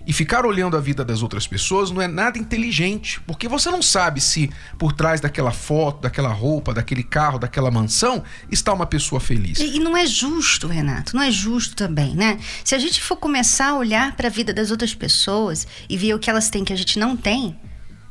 E 0.05 0.13
ficar 0.13 0.45
olhando 0.45 0.75
a 0.75 0.79
vida 0.79 1.05
das 1.05 1.21
outras 1.21 1.45
pessoas 1.45 1.91
não 1.91 2.01
é 2.01 2.07
nada 2.07 2.37
inteligente, 2.37 3.21
porque 3.21 3.47
você 3.47 3.69
não 3.69 3.81
sabe 3.81 4.19
se 4.19 4.49
por 4.77 4.93
trás 4.93 5.21
daquela 5.21 5.51
foto, 5.51 6.01
daquela 6.01 6.29
roupa, 6.29 6.73
daquele 6.73 7.03
carro, 7.03 7.37
daquela 7.37 7.69
mansão 7.69 8.23
está 8.51 8.73
uma 8.73 8.85
pessoa 8.85 9.19
feliz. 9.19 9.59
E, 9.59 9.77
e 9.77 9.79
não 9.79 9.95
é 9.95 10.05
justo, 10.05 10.67
Renato, 10.67 11.15
não 11.15 11.23
é 11.23 11.31
justo 11.31 11.75
também, 11.75 12.15
né? 12.15 12.39
Se 12.63 12.73
a 12.73 12.79
gente 12.79 13.01
for 13.01 13.15
começar 13.15 13.69
a 13.69 13.75
olhar 13.75 14.15
para 14.15 14.27
a 14.27 14.31
vida 14.31 14.53
das 14.53 14.71
outras 14.71 14.93
pessoas 14.93 15.67
e 15.87 15.95
ver 15.97 16.13
o 16.13 16.19
que 16.19 16.29
elas 16.29 16.49
têm 16.49 16.63
que 16.63 16.73
a 16.73 16.75
gente 16.75 16.97
não 16.97 17.15
tem, 17.15 17.55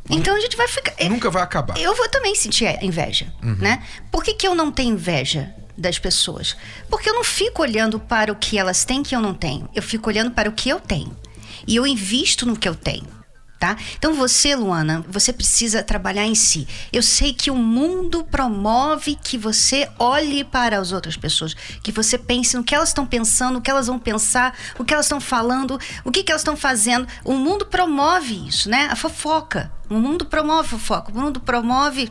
então 0.09 0.35
a 0.35 0.41
gente 0.41 0.57
vai 0.57 0.69
ficar. 0.69 0.95
É, 0.97 1.09
Nunca 1.09 1.31
vai 1.31 1.43
acabar. 1.43 1.79
Eu 1.79 1.95
vou 1.95 2.09
também 2.09 2.35
sentir 2.35 2.67
inveja, 2.83 3.33
uhum. 3.43 3.57
né? 3.57 3.83
Por 4.11 4.25
que, 4.25 4.35
que 4.35 4.47
eu 4.47 4.55
não 4.55 4.73
tenho 4.73 4.95
inveja 4.95 5.55
das 5.77 5.99
pessoas? 5.99 6.57
Porque 6.89 7.09
eu 7.09 7.15
não 7.15 7.25
fico 7.25 7.63
olhando 7.63 7.99
para 7.99 8.33
o 8.33 8.37
que 8.37 8.59
elas 8.59 8.85
têm 8.85 9.03
que 9.03 9.15
eu 9.15 9.21
não 9.21 9.35
tenho. 9.35 9.69
Eu 9.75 9.83
fico 9.83 10.09
olhando 10.09 10.31
para 10.33 10.49
o 10.49 10.53
que 10.53 10.69
eu 10.69 10.81
tenho 10.81 11.17
e 11.67 11.77
eu 11.77 11.87
invisto 11.87 12.47
no 12.47 12.57
que 12.57 12.69
eu 12.69 12.75
tenho. 12.75 13.21
Tá? 13.61 13.77
Então 13.99 14.15
você, 14.15 14.57
Luana, 14.57 15.05
você 15.07 15.35
precisa 15.35 15.83
trabalhar 15.83 16.25
em 16.25 16.35
si. 16.35 16.67
Eu 16.91 17.03
sei 17.03 17.35
que 17.35 17.51
o 17.51 17.55
mundo 17.55 18.25
promove 18.25 19.19
que 19.23 19.37
você 19.37 19.87
olhe 19.99 20.43
para 20.43 20.79
as 20.79 20.93
outras 20.93 21.15
pessoas, 21.15 21.53
que 21.83 21.93
você 21.93 22.17
pense 22.17 22.57
no 22.57 22.65
que 22.65 22.75
elas 22.75 22.89
estão 22.89 23.05
pensando, 23.05 23.59
o 23.59 23.61
que 23.61 23.71
elas 23.71 23.87
vão 23.87 23.99
pensar, 23.99 24.57
o 24.79 24.85
que 24.85 24.95
elas 24.95 25.05
estão 25.05 25.21
falando, 25.21 25.79
o 26.03 26.11
que, 26.11 26.25
que 26.25 26.33
elas 26.33 26.41
estão 26.41 26.57
fazendo. 26.57 27.07
O 27.23 27.35
mundo 27.35 27.67
promove 27.67 28.49
isso, 28.49 28.71
né? 28.71 28.89
A 28.91 28.97
fofoca. 28.97 29.71
O 29.91 29.95
mundo 29.99 30.25
promove 30.25 30.71
fofoca. 30.71 31.13
O 31.13 31.21
mundo 31.21 31.39
promove 31.39 32.11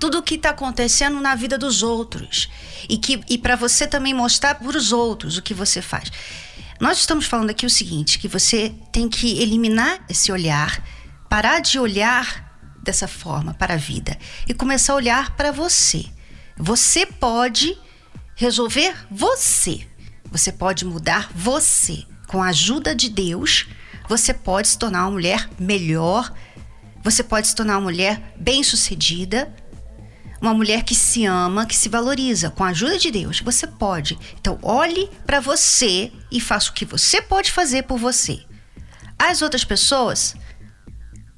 tudo 0.00 0.18
o 0.18 0.22
que 0.24 0.34
está 0.34 0.50
acontecendo 0.50 1.20
na 1.20 1.36
vida 1.36 1.56
dos 1.56 1.84
outros 1.84 2.48
e 2.88 2.98
que 2.98 3.20
e 3.28 3.38
para 3.38 3.54
você 3.54 3.86
também 3.86 4.12
mostrar 4.12 4.56
para 4.56 4.76
os 4.76 4.92
outros 4.92 5.36
o 5.36 5.42
que 5.42 5.54
você 5.54 5.80
faz. 5.80 6.10
Nós 6.80 6.98
estamos 6.98 7.26
falando 7.26 7.50
aqui 7.50 7.66
o 7.66 7.70
seguinte, 7.70 8.20
que 8.20 8.28
você 8.28 8.72
tem 8.92 9.08
que 9.08 9.42
eliminar 9.42 10.04
esse 10.08 10.30
olhar, 10.30 10.80
parar 11.28 11.60
de 11.60 11.76
olhar 11.76 12.48
dessa 12.80 13.08
forma 13.08 13.52
para 13.52 13.74
a 13.74 13.76
vida 13.76 14.16
e 14.46 14.54
começar 14.54 14.92
a 14.92 14.96
olhar 14.96 15.36
para 15.36 15.50
você. 15.50 16.06
Você 16.56 17.04
pode 17.04 17.76
resolver 18.36 18.94
você. 19.10 19.84
Você 20.30 20.52
pode 20.52 20.84
mudar 20.84 21.30
você. 21.34 22.04
Com 22.28 22.42
a 22.42 22.48
ajuda 22.48 22.94
de 22.94 23.08
Deus, 23.08 23.66
você 24.08 24.32
pode 24.32 24.68
se 24.68 24.78
tornar 24.78 25.02
uma 25.02 25.10
mulher 25.10 25.50
melhor. 25.58 26.32
Você 27.02 27.24
pode 27.24 27.48
se 27.48 27.56
tornar 27.56 27.74
uma 27.74 27.90
mulher 27.90 28.34
bem-sucedida, 28.38 29.52
uma 30.40 30.54
mulher 30.54 30.82
que 30.84 30.94
se 30.94 31.24
ama, 31.24 31.66
que 31.66 31.76
se 31.76 31.88
valoriza, 31.88 32.50
com 32.50 32.64
a 32.64 32.68
ajuda 32.68 32.98
de 32.98 33.10
Deus. 33.10 33.40
Você 33.40 33.66
pode. 33.66 34.18
Então, 34.40 34.58
olhe 34.62 35.08
para 35.26 35.40
você 35.40 36.12
e 36.30 36.40
faça 36.40 36.70
o 36.70 36.74
que 36.74 36.84
você 36.84 37.20
pode 37.20 37.50
fazer 37.50 37.82
por 37.84 37.98
você. 37.98 38.40
As 39.18 39.42
outras 39.42 39.64
pessoas, 39.64 40.36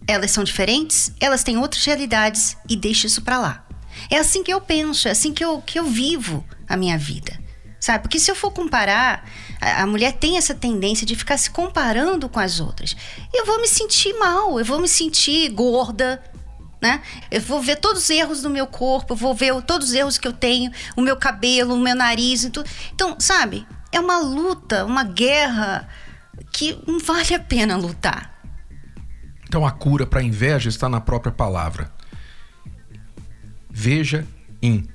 elas 0.07 0.31
são 0.31 0.45
diferentes, 0.45 1.13
elas 1.19 1.43
têm 1.43 1.57
outras 1.57 1.85
realidades 1.85 2.57
e 2.69 2.77
deixe 2.77 3.07
isso 3.07 3.23
para 3.23 3.39
lá. 3.39 3.67
É 4.11 4.19
assim 4.19 4.43
que 4.43 4.53
eu 4.53 4.61
penso, 4.61 5.09
é 5.09 5.11
assim 5.13 5.33
que 5.33 5.45
eu, 5.45 5.61
que 5.63 5.79
eu 5.79 5.85
vivo 5.85 6.45
a 6.69 6.77
minha 6.77 6.99
vida. 6.99 7.39
Sabe? 7.81 8.03
Porque 8.03 8.19
se 8.19 8.31
eu 8.31 8.35
for 8.35 8.51
comparar, 8.51 9.27
a, 9.59 9.83
a 9.83 9.87
mulher 9.87 10.13
tem 10.13 10.37
essa 10.37 10.55
tendência 10.55 11.07
de 11.07 11.17
ficar 11.17 11.39
se 11.39 11.51
comparando 11.51 12.29
com 12.29 12.39
as 12.39 12.61
outras. 12.61 12.95
Eu 13.33 13.47
vou 13.47 13.59
me 13.61 13.67
sentir 13.67 14.13
mal, 14.19 14.59
eu 14.59 14.65
vou 14.65 14.79
me 14.79 14.89
sentir 14.89 15.49
gorda, 15.49 16.23
né? 16.81 17.03
Eu 17.31 17.41
vou 17.41 17.61
ver 17.61 17.77
todos 17.77 18.03
os 18.03 18.11
erros 18.11 18.43
do 18.43 18.51
meu 18.51 18.67
corpo, 18.67 19.15
vou 19.15 19.35
ver 19.35 19.61
todos 19.63 19.89
os 19.89 19.95
erros 19.95 20.19
que 20.19 20.27
eu 20.27 20.33
tenho, 20.33 20.73
o 20.97 21.03
meu 21.03 21.17
cabelo, 21.17 21.75
o 21.75 21.79
meu 21.79 21.95
nariz 21.95 22.45
e 22.45 22.51
tudo. 22.51 22.69
Então, 22.93 23.17
sabe? 23.19 23.67
É 23.93 24.01
uma 24.01 24.19
luta, 24.19 24.85
uma 24.85 25.05
guerra 25.05 25.89
que 26.53 26.79
não 26.87 26.99
vale 26.99 27.35
a 27.35 27.41
pena 27.41 27.77
lutar. 27.77 28.41
Então 29.45 29.67
a 29.67 29.71
cura 29.71 30.07
para 30.07 30.21
a 30.21 30.23
inveja 30.23 30.69
está 30.69 30.89
na 30.89 31.01
própria 31.01 31.33
palavra. 31.33 31.93
Veja 33.69 34.27
in. 34.63 34.87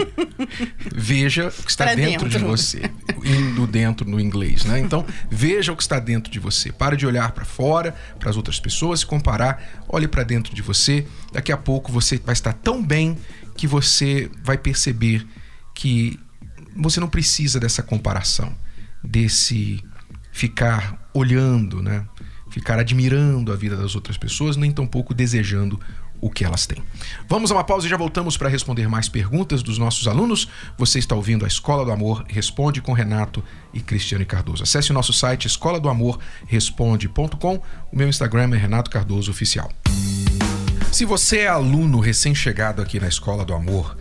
veja 0.94 1.48
o 1.48 1.62
que 1.64 1.70
está 1.70 1.94
dentro, 1.94 2.28
dentro, 2.28 2.28
de 2.28 2.38
você. 2.38 2.90
Indo 3.24 3.66
dentro 3.66 4.08
no 4.08 4.20
inglês, 4.20 4.64
né? 4.64 4.80
Então, 4.80 5.04
veja 5.30 5.72
o 5.72 5.76
que 5.76 5.82
está 5.82 5.98
dentro 5.98 6.30
de 6.30 6.38
você. 6.38 6.72
Pare 6.72 6.96
de 6.96 7.06
olhar 7.06 7.32
para 7.32 7.44
fora, 7.44 7.94
para 8.18 8.30
as 8.30 8.36
outras 8.36 8.58
pessoas, 8.58 9.00
se 9.00 9.06
comparar. 9.06 9.82
Olhe 9.88 10.08
para 10.08 10.22
dentro 10.22 10.54
de 10.54 10.62
você. 10.62 11.06
Daqui 11.32 11.52
a 11.52 11.56
pouco 11.56 11.92
você 11.92 12.18
vai 12.18 12.32
estar 12.32 12.52
tão 12.52 12.82
bem 12.82 13.16
que 13.56 13.66
você 13.66 14.30
vai 14.42 14.56
perceber 14.56 15.26
que 15.74 16.18
você 16.76 17.00
não 17.00 17.08
precisa 17.08 17.58
dessa 17.58 17.82
comparação, 17.82 18.54
desse 19.02 19.82
ficar 20.32 21.10
olhando, 21.12 21.82
né? 21.82 22.06
Ficar 22.50 22.78
admirando 22.78 23.52
a 23.52 23.56
vida 23.56 23.76
das 23.76 23.94
outras 23.94 24.16
pessoas, 24.16 24.56
nem 24.56 24.72
tampouco 24.72 25.14
desejando 25.14 25.80
o 26.20 26.30
que 26.30 26.44
elas 26.44 26.66
têm. 26.66 26.82
Vamos 27.28 27.50
a 27.50 27.54
uma 27.54 27.64
pausa 27.64 27.86
e 27.86 27.90
já 27.90 27.96
voltamos 27.96 28.36
para 28.36 28.48
responder 28.48 28.88
mais 28.88 29.08
perguntas 29.08 29.62
dos 29.62 29.78
nossos 29.78 30.06
alunos. 30.06 30.48
Você 30.76 30.98
está 30.98 31.14
ouvindo 31.14 31.44
a 31.44 31.48
Escola 31.48 31.84
do 31.84 31.92
Amor 31.92 32.24
Responde 32.28 32.80
com 32.80 32.92
Renato 32.92 33.42
e 33.72 33.80
Cristiane 33.80 34.24
Cardoso. 34.24 34.62
Acesse 34.62 34.90
o 34.90 34.94
nosso 34.94 35.12
site 35.12 35.46
escola 35.46 35.80
do 35.80 35.88
amor 35.88 36.18
responde.com. 36.46 37.62
O 37.92 37.96
meu 37.96 38.08
Instagram 38.08 38.54
é 38.54 38.58
Renato 38.58 38.90
Cardoso 38.90 39.30
Oficial. 39.30 39.70
Se 40.92 41.04
você 41.04 41.40
é 41.40 41.48
aluno 41.48 42.00
recém-chegado 42.00 42.82
aqui 42.82 42.98
na 42.98 43.08
Escola 43.08 43.44
do 43.44 43.54
Amor, 43.54 43.96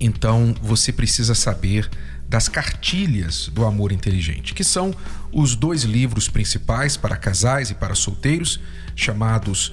então 0.00 0.54
você 0.60 0.92
precisa 0.92 1.34
saber 1.34 1.88
das 2.28 2.48
cartilhas 2.48 3.48
do 3.48 3.64
amor 3.64 3.92
inteligente, 3.92 4.54
que 4.54 4.64
são 4.64 4.94
os 5.30 5.54
dois 5.54 5.82
livros 5.82 6.28
principais 6.28 6.96
para 6.96 7.16
casais 7.16 7.70
e 7.70 7.74
para 7.74 7.94
solteiros, 7.94 8.58
chamados 8.96 9.72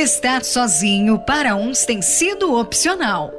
Estar 0.00 0.42
sozinho 0.42 1.18
para 1.18 1.54
uns 1.54 1.84
tem 1.84 2.00
sido 2.00 2.58
opcional. 2.58 3.30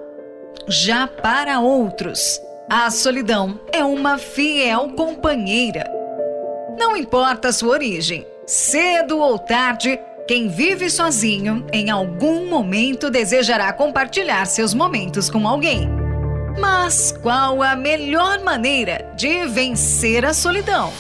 Já 0.68 1.08
para 1.08 1.60
outros, 1.60 2.40
a 2.70 2.92
solidão 2.92 3.60
é 3.72 3.84
uma 3.84 4.20
fiel 4.20 4.90
companheira. 4.90 5.90
Não 6.78 6.96
importa 6.96 7.52
sua 7.52 7.70
origem, 7.70 8.24
cedo 8.46 9.18
ou 9.18 9.40
tarde, 9.40 10.00
quem 10.28 10.48
vive 10.48 10.92
sozinho 10.92 11.66
em 11.74 11.90
algum 11.90 12.48
momento 12.48 13.10
desejará 13.10 13.74
compartilhar 13.74 14.46
seus 14.46 14.76
momentos 14.76 15.32
com 15.32 15.48
alguém. 15.48 15.90
Mas 16.60 17.12
qual 17.24 17.64
a 17.64 17.76
melhor 17.76 18.42
maneira 18.42 19.12
de 19.16 19.48
vencer 19.48 20.24
a 20.24 20.36
solidão? 20.36 20.94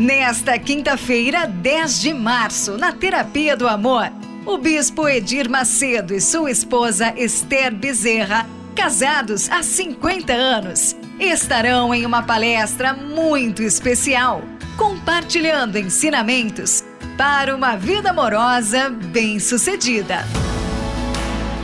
Nesta 0.00 0.58
quinta-feira, 0.58 1.46
10 1.46 2.00
de 2.00 2.14
março, 2.14 2.78
na 2.78 2.90
Terapia 2.90 3.54
do 3.54 3.68
Amor, 3.68 4.10
o 4.46 4.56
bispo 4.56 5.06
Edir 5.06 5.46
Macedo 5.46 6.14
e 6.14 6.20
sua 6.22 6.50
esposa 6.50 7.12
Esther 7.18 7.74
Bezerra, 7.74 8.48
casados 8.74 9.50
há 9.50 9.62
50 9.62 10.32
anos, 10.32 10.96
estarão 11.18 11.94
em 11.94 12.06
uma 12.06 12.22
palestra 12.22 12.94
muito 12.94 13.62
especial, 13.62 14.40
compartilhando 14.78 15.76
ensinamentos 15.76 16.82
para 17.18 17.54
uma 17.54 17.76
vida 17.76 18.08
amorosa 18.08 18.88
bem-sucedida. 18.88 20.24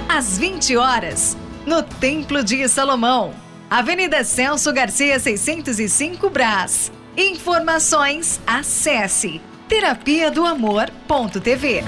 Às 0.07 0.37
20 0.37 0.77
horas, 0.77 1.35
no 1.65 1.83
Templo 1.83 2.45
de 2.45 2.69
Salomão, 2.69 3.33
Avenida 3.71 4.23
Celso 4.23 4.71
Garcia 4.75 5.19
605 5.19 6.29
Brás. 6.29 6.93
Informações, 7.19 8.39
acesse 8.47 9.41
terapia 9.67 10.31
do 10.31 10.45
amor.tv. 10.45 11.83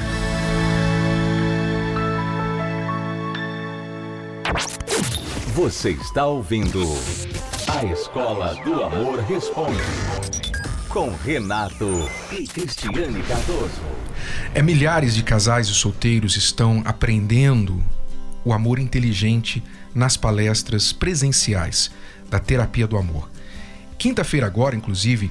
Você 5.55 5.91
está 5.91 6.25
ouvindo 6.27 6.83
A 7.69 7.85
Escola 7.85 8.55
do 8.65 8.83
Amor 8.83 9.19
Responde 9.19 9.83
com 10.89 11.11
Renato 11.17 12.09
e 12.33 12.47
Cristiane 12.47 13.23
Cardoso. 13.25 13.83
É 14.55 14.63
milhares 14.63 15.15
de 15.15 15.23
casais 15.23 15.69
e 15.69 15.75
solteiros 15.75 16.39
estão 16.39 16.81
aprendendo 16.87 17.85
o 18.43 18.55
amor 18.55 18.79
inteligente 18.79 19.63
nas 19.95 20.17
palestras 20.17 20.91
presenciais 20.91 21.91
da 22.31 22.39
terapia 22.39 22.87
do 22.87 22.97
amor. 22.97 23.29
Quinta-feira, 23.99 24.47
agora, 24.47 24.77
inclusive, 24.77 25.29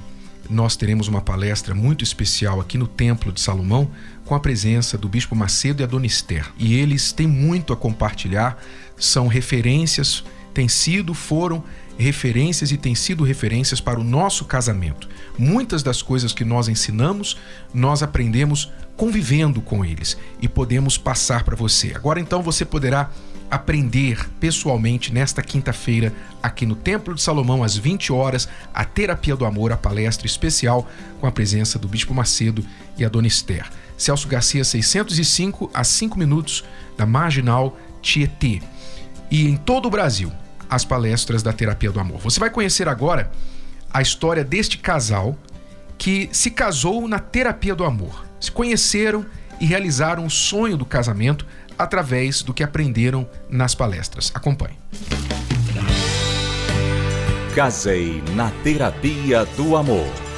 nós 0.50 0.76
teremos 0.76 1.08
uma 1.08 1.22
palestra 1.22 1.74
muito 1.74 2.04
especial 2.04 2.60
aqui 2.60 2.76
no 2.76 2.86
Templo 2.86 3.32
de 3.32 3.40
Salomão 3.40 3.90
com 4.26 4.34
a 4.34 4.40
presença 4.40 4.98
do 4.98 5.08
Bispo 5.08 5.34
Macedo 5.34 5.82
e 5.82 5.84
a 5.84 5.86
Dona 5.86 6.04
Esther. 6.04 6.52
E 6.58 6.74
eles 6.74 7.10
têm 7.10 7.26
muito 7.26 7.72
a 7.72 7.76
compartilhar, 7.76 8.62
são 8.94 9.26
referências, 9.26 10.22
têm 10.52 10.68
sido, 10.68 11.14
foram 11.14 11.64
referências 11.96 12.70
e 12.70 12.76
têm 12.76 12.94
sido 12.94 13.24
referências 13.24 13.80
para 13.80 13.98
o 13.98 14.04
nosso 14.04 14.44
casamento. 14.44 15.08
Muitas 15.38 15.82
das 15.82 16.02
coisas 16.02 16.34
que 16.34 16.44
nós 16.44 16.68
ensinamos, 16.68 17.38
nós 17.72 18.02
aprendemos 18.02 18.70
convivendo 18.98 19.62
com 19.62 19.82
eles 19.82 20.18
e 20.42 20.48
podemos 20.48 20.98
passar 20.98 21.42
para 21.42 21.56
você. 21.56 21.94
Agora 21.94 22.20
então 22.20 22.42
você 22.42 22.66
poderá 22.66 23.10
aprender 23.50 24.28
pessoalmente 24.40 25.12
nesta 25.12 25.42
quinta-feira 25.42 26.12
aqui 26.42 26.66
no 26.66 26.74
Templo 26.74 27.14
de 27.14 27.22
Salomão 27.22 27.62
às 27.62 27.76
20 27.76 28.12
horas 28.12 28.48
a 28.74 28.84
Terapia 28.84 29.34
do 29.34 29.44
Amor, 29.44 29.72
a 29.72 29.76
palestra 29.76 30.26
especial 30.26 30.88
com 31.20 31.26
a 31.26 31.32
presença 31.32 31.78
do 31.78 31.88
Bispo 31.88 32.14
Macedo 32.14 32.64
e 32.96 33.04
a 33.04 33.08
Dona 33.08 33.26
Esther. 33.26 33.66
Celso 33.96 34.28
Garcia 34.28 34.64
605 34.64 35.70
a 35.72 35.82
5 35.82 36.18
minutos 36.18 36.64
da 36.96 37.06
Marginal 37.06 37.76
Tietê. 38.00 38.60
E 39.30 39.48
em 39.48 39.56
todo 39.56 39.86
o 39.86 39.90
Brasil, 39.90 40.32
as 40.70 40.84
palestras 40.84 41.42
da 41.42 41.52
Terapia 41.52 41.90
do 41.90 41.98
Amor. 41.98 42.20
Você 42.20 42.38
vai 42.38 42.50
conhecer 42.50 42.88
agora 42.88 43.30
a 43.92 44.02
história 44.02 44.44
deste 44.44 44.78
casal 44.78 45.36
que 45.96 46.28
se 46.32 46.50
casou 46.50 47.08
na 47.08 47.18
terapia 47.18 47.74
do 47.74 47.84
amor. 47.84 48.24
Se 48.40 48.52
conheceram 48.52 49.26
e 49.60 49.66
realizaram 49.66 50.24
o 50.24 50.30
sonho 50.30 50.76
do 50.76 50.84
casamento 50.84 51.44
através 51.78 52.42
do 52.42 52.52
que 52.52 52.62
aprenderam 52.62 53.28
nas 53.48 53.74
palestras. 53.74 54.32
Acompanhe. 54.34 54.76
Casei 57.54 58.22
na 58.34 58.50
terapia 58.62 59.44
do 59.56 59.76
amor. 59.76 60.28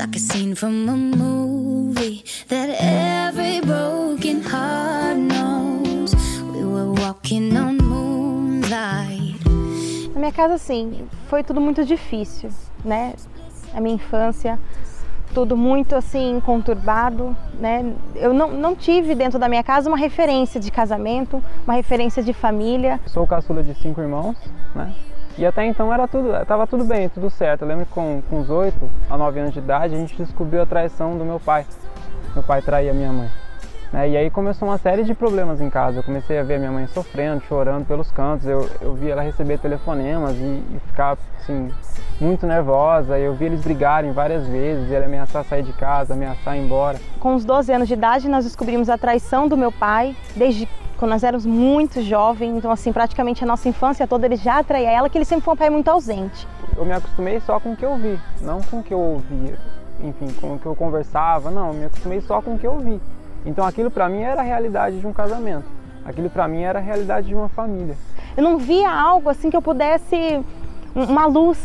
like 0.00 0.16
a 0.16 0.18
scene 0.18 0.54
from 0.54 0.88
a 0.88 0.96
movie 0.96 2.24
that 2.48 2.70
every 2.80 3.60
broken 3.60 4.40
heart 4.42 5.18
knows. 5.18 6.14
We 6.54 6.64
were 6.64 6.90
walking 6.92 7.54
on 7.54 7.76
moonlight. 7.76 9.36
Na 10.14 10.20
minha 10.20 10.32
casa, 10.32 10.56
sim, 10.56 11.06
foi 11.28 11.42
tudo 11.42 11.60
muito 11.60 11.84
difícil, 11.84 12.50
né? 12.82 13.14
A 13.74 13.80
minha 13.80 13.96
infância, 13.96 14.58
tudo 15.34 15.56
muito 15.56 15.94
assim 15.94 16.40
conturbado, 16.44 17.36
né? 17.58 17.94
Eu 18.14 18.32
não, 18.32 18.50
não 18.52 18.74
tive 18.74 19.14
dentro 19.14 19.38
da 19.38 19.48
minha 19.48 19.62
casa 19.62 19.88
uma 19.88 19.96
referência 19.96 20.60
de 20.60 20.70
casamento, 20.70 21.42
uma 21.66 21.74
referência 21.74 22.22
de 22.22 22.32
família. 22.32 23.00
Sou 23.06 23.26
caçula 23.26 23.62
de 23.62 23.74
cinco 23.74 24.00
irmãos, 24.00 24.36
né? 24.74 24.92
E 25.38 25.46
até 25.46 25.64
então 25.64 25.92
era 25.92 26.06
tudo, 26.06 26.34
estava 26.36 26.66
tudo 26.66 26.84
bem, 26.84 27.08
tudo 27.08 27.30
certo. 27.30 27.62
Eu 27.62 27.68
lembro 27.68 27.86
que 27.86 27.92
com, 27.92 28.22
com 28.28 28.40
os 28.40 28.50
8 28.50 28.76
a 29.08 29.16
9 29.16 29.40
anos 29.40 29.52
de 29.52 29.58
idade 29.58 29.94
a 29.94 29.98
gente 29.98 30.16
descobriu 30.16 30.60
a 30.62 30.66
traição 30.66 31.16
do 31.16 31.24
meu 31.24 31.40
pai. 31.40 31.64
Meu 32.34 32.42
pai 32.42 32.60
traía 32.60 32.92
minha 32.92 33.12
mãe. 33.12 33.30
Né? 33.92 34.10
E 34.10 34.16
aí 34.16 34.30
começou 34.30 34.68
uma 34.68 34.78
série 34.78 35.04
de 35.04 35.14
problemas 35.14 35.60
em 35.60 35.68
casa. 35.68 35.98
Eu 35.98 36.02
comecei 36.02 36.38
a 36.38 36.42
ver 36.42 36.58
minha 36.58 36.70
mãe 36.70 36.86
sofrendo, 36.86 37.42
chorando 37.42 37.86
pelos 37.86 38.10
cantos. 38.10 38.46
Eu, 38.46 38.68
eu 38.80 38.94
vi 38.94 39.10
ela 39.10 39.22
receber 39.22 39.58
telefonemas 39.58 40.36
e, 40.36 40.62
e 40.74 40.80
ficar 40.86 41.16
assim, 41.38 41.70
muito 42.20 42.46
nervosa. 42.46 43.18
Eu 43.18 43.34
vi 43.34 43.46
eles 43.46 43.60
brigarem 43.60 44.12
várias 44.12 44.46
vezes, 44.46 44.90
ele 44.90 45.04
ameaçar 45.04 45.44
sair 45.44 45.62
de 45.62 45.72
casa, 45.72 46.14
ameaçar 46.14 46.56
ir 46.56 46.60
embora. 46.60 46.98
Com 47.18 47.34
os 47.34 47.44
12 47.44 47.72
anos 47.72 47.88
de 47.88 47.94
idade, 47.94 48.28
nós 48.28 48.44
descobrimos 48.44 48.88
a 48.88 48.96
traição 48.96 49.48
do 49.48 49.56
meu 49.56 49.72
pai, 49.72 50.16
desde 50.36 50.68
quando 51.00 51.12
nós 51.12 51.24
éramos 51.24 51.46
muito 51.46 52.02
jovens, 52.02 52.54
então 52.54 52.70
assim, 52.70 52.92
praticamente 52.92 53.42
a 53.42 53.46
nossa 53.46 53.66
infância 53.66 54.06
toda 54.06 54.26
ele 54.26 54.36
já 54.36 54.58
atraía 54.58 54.90
ela, 54.90 55.08
que 55.08 55.16
ele 55.16 55.24
sempre 55.24 55.42
foi 55.46 55.54
um 55.54 55.56
pai 55.56 55.70
muito 55.70 55.88
ausente. 55.88 56.46
Eu 56.76 56.84
me 56.84 56.92
acostumei 56.92 57.40
só 57.40 57.58
com 57.58 57.72
o 57.72 57.76
que 57.76 57.86
eu 57.86 57.96
vi, 57.96 58.20
não 58.42 58.60
com 58.60 58.80
o 58.80 58.82
que 58.82 58.92
eu 58.92 59.00
ouvia, 59.00 59.56
enfim, 60.04 60.28
com 60.38 60.54
o 60.54 60.58
que 60.58 60.66
eu 60.66 60.76
conversava, 60.76 61.50
não, 61.50 61.68
eu 61.68 61.74
me 61.74 61.84
acostumei 61.86 62.20
só 62.20 62.42
com 62.42 62.54
o 62.54 62.58
que 62.58 62.66
eu 62.66 62.78
vi. 62.78 63.00
Então 63.44 63.64
aquilo 63.64 63.90
para 63.90 64.08
mim 64.08 64.22
era 64.22 64.40
a 64.40 64.44
realidade 64.44 65.00
de 65.00 65.06
um 65.06 65.12
casamento, 65.12 65.64
aquilo 66.04 66.28
para 66.28 66.46
mim 66.46 66.62
era 66.62 66.78
a 66.78 66.82
realidade 66.82 67.28
de 67.28 67.34
uma 67.34 67.48
família. 67.48 67.96
Eu 68.36 68.42
não 68.42 68.58
via 68.58 68.90
algo 68.90 69.28
assim 69.28 69.50
que 69.50 69.56
eu 69.56 69.62
pudesse, 69.62 70.44
uma 70.94 71.26
luz, 71.26 71.58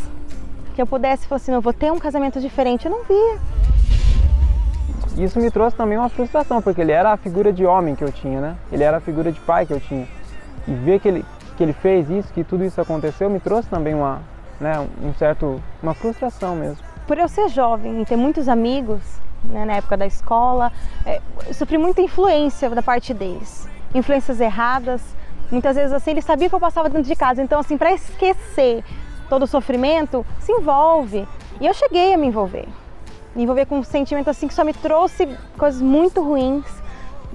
que 0.74 0.82
eu 0.82 0.88
pudesse 0.88 1.28
falar 1.28 1.38
assim, 1.38 1.54
eu 1.54 1.62
vou 1.62 1.74
ter 1.74 1.92
um 1.92 2.00
casamento 2.00 2.40
diferente, 2.40 2.86
eu 2.86 2.92
não 2.92 3.04
via. 3.04 3.40
Isso 5.18 5.40
me 5.40 5.50
trouxe 5.50 5.78
também 5.78 5.98
uma 5.98 6.10
frustração, 6.10 6.62
porque 6.62 6.82
ele 6.82 6.92
era 6.92 7.14
a 7.14 7.18
figura 7.18 7.54
de 7.54 7.66
homem 7.66 7.96
que 7.96 8.04
eu 8.04 8.12
tinha, 8.12 8.42
né? 8.42 8.56
Ele 8.70 8.84
era 8.84 8.98
a 8.98 9.00
figura 9.00 9.32
de 9.32 9.40
pai 9.40 9.66
que 9.66 9.72
eu 9.72 9.80
tinha. 9.80 10.06
E 10.68 10.74
ver 10.74 11.00
que 11.00 11.08
ele, 11.08 11.26
que 11.56 11.64
ele 11.64 11.72
fez 11.72 12.10
isso, 12.10 12.34
que 12.34 12.44
tudo 12.44 12.66
isso 12.66 12.82
aconteceu, 12.82 13.30
me 13.30 13.40
trouxe 13.40 13.70
também 13.70 13.94
uma, 13.94 14.22
né, 14.60 14.86
um 15.02 15.14
certo, 15.14 15.62
uma 15.82 15.94
frustração 15.94 16.56
mesmo. 16.56 16.85
Por 17.08 17.18
eu 17.18 17.28
ser 17.28 17.50
jovem 17.50 18.02
e 18.02 18.06
ter 18.06 18.16
muitos 18.16 18.48
amigos 18.50 19.02
né, 19.44 19.66
na 19.66 19.74
época 19.74 19.96
da 19.96 20.06
escola, 20.06 20.72
é, 21.06 21.22
sofri 21.54 21.78
muita 21.78 22.02
influência 22.02 22.70
da 22.70 22.82
parte 22.82 23.14
deles. 23.14 23.68
Influências 23.94 24.40
erradas, 24.42 25.02
muitas 25.52 25.76
vezes 25.76 25.94
assim, 25.94 26.12
eles 26.12 26.26
sabiam 26.26 26.50
que 26.50 26.56
eu 26.56 26.60
passava 26.60 26.90
dentro 26.90 27.08
de 27.08 27.16
casa, 27.16 27.42
então 27.42 27.60
assim, 27.60 27.78
para 27.78 27.94
esquecer 27.94 28.84
todo 29.30 29.44
o 29.44 29.48
sofrimento, 29.48 30.26
se 30.40 30.52
envolve. 30.52 31.28
E 31.62 31.66
eu 31.66 31.74
cheguei 31.74 32.14
a 32.14 32.18
me 32.18 32.28
envolver 32.28 32.68
me 33.36 33.44
envolver 33.44 33.66
com 33.66 33.80
um 33.80 33.84
sentimento 33.84 34.30
assim 34.30 34.48
que 34.48 34.54
só 34.54 34.64
me 34.64 34.74
trouxe 34.74 35.28
coisas 35.58 35.82
muito 35.82 36.24
ruins 36.24 36.66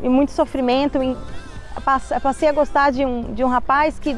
e 0.02 0.09
muito 0.09 0.33
sofrimento. 0.33 1.02
E 1.02 1.16
passei 2.22 2.48
a 2.48 2.52
gostar 2.52 2.90
de 2.90 3.04
um, 3.04 3.35
de 3.35 3.44
um 3.44 3.48
rapaz 3.48 3.98
que 3.98 4.16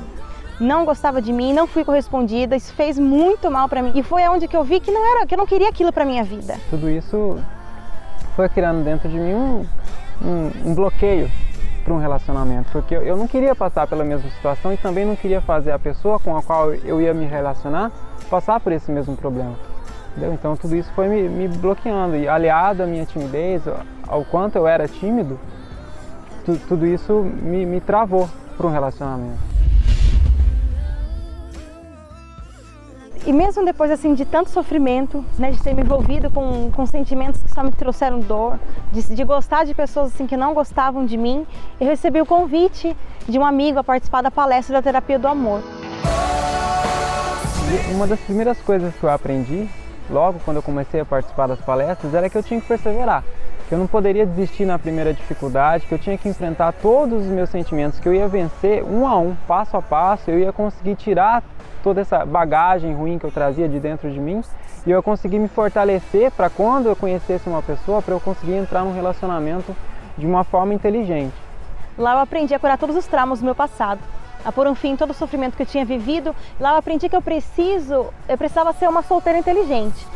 não 0.61 0.85
gostava 0.85 1.21
de 1.21 1.33
mim, 1.33 1.53
não 1.53 1.67
fui 1.67 1.85
correspondida, 1.85 2.57
isso 2.57 2.73
fez 2.75 2.99
muito 2.99 3.51
mal 3.51 3.69
para 3.69 3.83
mim. 3.83 3.93
E 3.95 4.03
foi 4.03 4.23
onde 4.29 4.47
que 4.49 4.57
eu 4.57 4.65
vi 4.65 4.81
que 4.81 4.91
não 4.91 5.17
era, 5.17 5.27
que 5.27 5.35
eu 5.35 5.39
não 5.39 5.47
queria 5.47 5.69
aquilo 5.69 5.93
para 5.93 6.05
minha 6.05 6.25
vida. 6.25 6.57
Tudo 6.71 6.89
isso 6.89 7.39
foi 8.37 8.49
criando 8.49 8.85
dentro 8.85 9.09
de 9.09 9.19
mim 9.19 9.35
um, 9.35 9.67
um, 10.25 10.71
um 10.71 10.75
bloqueio 10.75 11.31
para 11.85 11.93
um 11.93 11.99
relacionamento, 11.99 12.71
porque 12.71 12.95
eu 12.95 13.17
não 13.17 13.27
queria 13.27 13.55
passar 13.55 13.87
pela 13.87 14.05
mesma 14.05 14.31
situação 14.31 14.73
e 14.73 14.77
também 14.77 15.05
não 15.05 15.17
queria 15.17 15.41
fazer 15.41 15.73
a 15.73 15.79
pessoa 15.79 16.19
com 16.19 16.37
a 16.37 16.43
qual 16.43 16.73
eu 16.73 17.01
ia 17.01 17.13
me 17.13 17.27
relacionar 17.27 17.91
passar 18.31 18.61
por 18.61 18.73
esse 18.73 18.91
mesmo 18.91 19.17
problema. 19.17 19.55
Entendeu? 20.11 20.33
Então 20.33 20.57
tudo 20.57 20.77
isso 20.77 20.91
foi 20.95 21.09
me, 21.09 21.29
me, 21.29 21.49
bloqueando 21.49 22.17
e 22.17 22.29
aliado 22.29 22.83
à 22.83 22.87
minha 22.87 23.05
timidez, 23.05 23.63
ao 24.07 24.25
quanto 24.25 24.57
eu 24.57 24.67
era 24.67 24.87
tímido, 24.87 25.39
tu, 26.45 26.57
tudo 26.69 26.87
isso 26.87 27.13
me, 27.43 27.67
me 27.67 27.81
travou 27.81 28.29
para 28.57 28.67
um 28.67 28.71
relacionamento. 28.71 29.52
E 33.25 33.33
mesmo 33.33 33.65
depois 33.65 33.89
assim 33.89 34.15
de 34.15 34.25
tanto 34.25 34.51
sofrimento, 34.51 35.25
né, 35.39 35.53
de 35.53 35.63
ter 35.63 35.73
me 35.73 35.83
envolvido 35.83 36.29
com, 36.29 36.73
com 36.73 36.85
sentimentos 36.87 37.41
que 37.41 37.53
só 37.53 37.63
me 37.63 37.71
trouxeram 37.71 38.19
dor, 38.19 38.59
de, 38.91 39.15
de 39.15 39.25
gostar 39.25 39.65
de 39.65 39.73
pessoas 39.75 40.13
assim 40.13 40.27
que 40.27 40.37
não 40.37 40.53
gostavam 40.53 41.07
de 41.07 41.17
mim, 41.17 41.47
eu 41.81 41.87
recebi 41.87 42.21
o 42.21 42.27
convite 42.27 42.97
de 43.29 43.39
um 43.39 43.47
amigo 43.47 43.79
a 43.79 43.85
participar 43.85 44.23
da 44.23 44.31
palestra 44.31 44.75
da 44.75 44.83
terapia 44.83 45.21
do 45.21 45.29
amor. 45.29 45.63
Uma 47.95 48.09
das 48.09 48.19
primeiras 48.19 48.59
coisas 48.61 48.93
que 48.93 49.05
eu 49.05 49.11
aprendi 49.11 49.69
logo 50.11 50.41
quando 50.45 50.57
eu 50.57 50.63
comecei 50.63 51.01
a 51.01 51.05
participar 51.05 51.47
das 51.47 51.61
palestras 51.61 52.13
era 52.13 52.29
que 52.29 52.37
eu 52.37 52.43
tinha 52.43 52.61
que 52.61 52.67
perseverar, 52.67 53.23
que 53.69 53.75
eu 53.75 53.79
não 53.79 53.87
poderia 53.87 54.27
desistir 54.27 54.67
na 54.67 54.81
primeira 54.81 55.15
dificuldade, 55.15 55.87
que 55.87 55.95
eu 55.95 55.99
tinha 55.99 56.19
que 56.19 56.29
enfrentar 56.29 56.73
todos 56.73 57.23
os 57.23 57.29
meus 57.29 57.51
sentimentos, 57.51 58.01
que 58.01 58.09
eu 58.09 58.15
ia 58.15 58.27
vencer 58.27 58.83
um 58.83 59.07
a 59.07 59.17
um, 59.17 59.37
passo 59.47 59.77
a 59.77 59.81
passo, 59.81 60.29
eu 60.29 60.41
ia 60.41 60.53
conseguir 60.53 60.97
tirar 60.97 61.45
toda 61.83 62.01
essa 62.01 62.25
bagagem 62.25 62.95
ruim 62.95 63.19
que 63.19 63.25
eu 63.25 63.31
trazia 63.31 63.69
de 63.69 63.79
dentro 63.81 64.11
de 64.11 64.21
mim 64.21 64.43
e 64.87 64.91
eu 64.91 64.99
ia 64.99 65.03
conseguir 65.03 65.39
me 65.39 65.49
fortalecer 65.49 66.31
para 66.33 66.49
quando 66.49 66.87
eu 66.87 66.97
conhecesse 66.97 67.49
uma 67.49 67.63
pessoa, 67.63 68.01
para 68.03 68.15
eu 68.15 68.21
conseguir 68.21 68.55
entrar 68.55 68.85
num 68.85 68.95
relacionamento 68.95 69.77
de 70.17 70.27
uma 70.27 70.45
forma 70.45 70.75
inteligente. 70.75 71.35
Lá 71.97 72.15
eu 72.15 72.19
aprendi 72.21 72.55
a 72.55 72.59
curar 72.59 72.79
todos 72.79 72.97
os 72.97 73.07
traumas 73.07 73.41
do 73.41 73.45
meu 73.45 73.55
passado 73.55 74.01
a 74.45 74.51
pôr 74.51 74.67
um 74.67 74.75
fim 74.75 74.91
em 74.91 74.97
todo 74.97 75.11
o 75.11 75.15
sofrimento 75.15 75.57
que 75.57 75.63
eu 75.63 75.67
tinha 75.67 75.85
vivido. 75.85 76.35
Lá 76.59 76.73
eu 76.73 76.77
aprendi 76.77 77.09
que 77.09 77.17
eu 77.17 77.23
preciso, 77.23 78.07
eu 78.29 78.37
precisava 78.37 78.73
ser 78.73 78.89
uma 78.89 79.03
solteira 79.03 79.39
inteligente. 79.39 80.07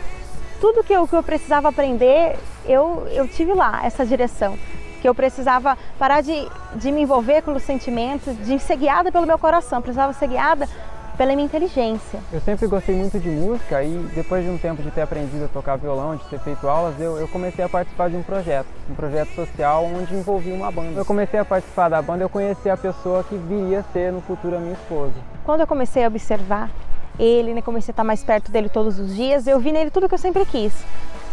Tudo 0.61 0.83
que 0.83 0.93
eu, 0.93 1.07
que 1.07 1.15
eu 1.15 1.23
precisava 1.23 1.69
aprender, 1.69 2.37
eu, 2.65 3.07
eu 3.13 3.29
tive 3.29 3.53
lá, 3.53 3.81
essa 3.85 4.05
direção. 4.05 4.59
Que 5.01 5.09
eu 5.09 5.15
precisava 5.15 5.77
parar 5.99 6.23
de, 6.23 6.49
de 6.75 6.91
me 6.91 7.03
envolver 7.03 7.43
com 7.43 7.53
os 7.53 7.63
sentimentos, 7.63 8.37
de 8.45 8.59
ser 8.59 8.77
guiada 8.77 9.13
pelo 9.13 9.27
meu 9.27 9.39
coração, 9.39 9.83
precisava 9.83 10.13
ser 10.13 10.29
guiada 10.29 10.69
pela 11.17 11.35
minha 11.35 11.47
inteligência. 11.47 12.21
Eu 12.33 12.41
sempre 12.41 12.67
gostei 12.67 12.95
muito 12.95 13.19
de 13.19 13.29
música 13.29 13.83
e 13.83 13.91
depois 14.15 14.45
de 14.45 14.51
um 14.51 14.59
tempo 14.59 14.83
de 14.83 14.91
ter 14.91 15.03
aprendido 15.03 15.45
a 15.45 15.49
tocar 15.49 15.77
violão, 15.77 16.17
de 16.17 16.25
ter 16.25 16.39
feito 16.41 16.69
aulas, 16.69 17.01
eu, 17.01 17.17
eu 17.17 17.27
comecei 17.29 17.65
a 17.65 17.69
participar 17.69 18.11
de 18.11 18.17
um 18.17 18.23
projeto, 18.23 18.67
um 18.91 18.95
projeto 18.95 19.35
social 19.35 19.85
onde 19.85 20.15
envolvia 20.15 20.55
uma 20.55 20.71
banda. 20.71 20.99
Eu 20.99 21.05
comecei 21.05 21.41
a 21.41 21.45
participar 21.45 21.89
da 21.89 22.03
banda, 22.03 22.25
eu 22.25 22.29
conheci 22.29 22.69
a 22.69 22.77
pessoa 22.77 23.25
que 23.25 23.37
viria 23.37 23.81
a 23.81 23.83
ser 23.93 24.13
no 24.13 24.21
futuro 24.21 24.57
a 24.57 24.59
minha 24.59 24.75
esposa. 24.75 25.15
Quando 25.45 25.61
eu 25.61 25.67
comecei 25.67 26.05
a 26.05 26.09
observar 26.09 26.71
ele, 27.19 27.55
né, 27.55 27.63
comecei 27.63 27.93
a 27.93 27.95
estar 27.95 28.05
mais 28.05 28.23
perto 28.23 28.51
dele 28.51 28.69
todos 28.69 28.99
os 28.99 29.15
dias, 29.15 29.47
eu 29.47 29.59
vi 29.59 29.73
nele 29.73 29.91
tudo 29.91 30.09
que 30.09 30.15
eu 30.15 30.19
sempre 30.19 30.45
quis. 30.45 30.75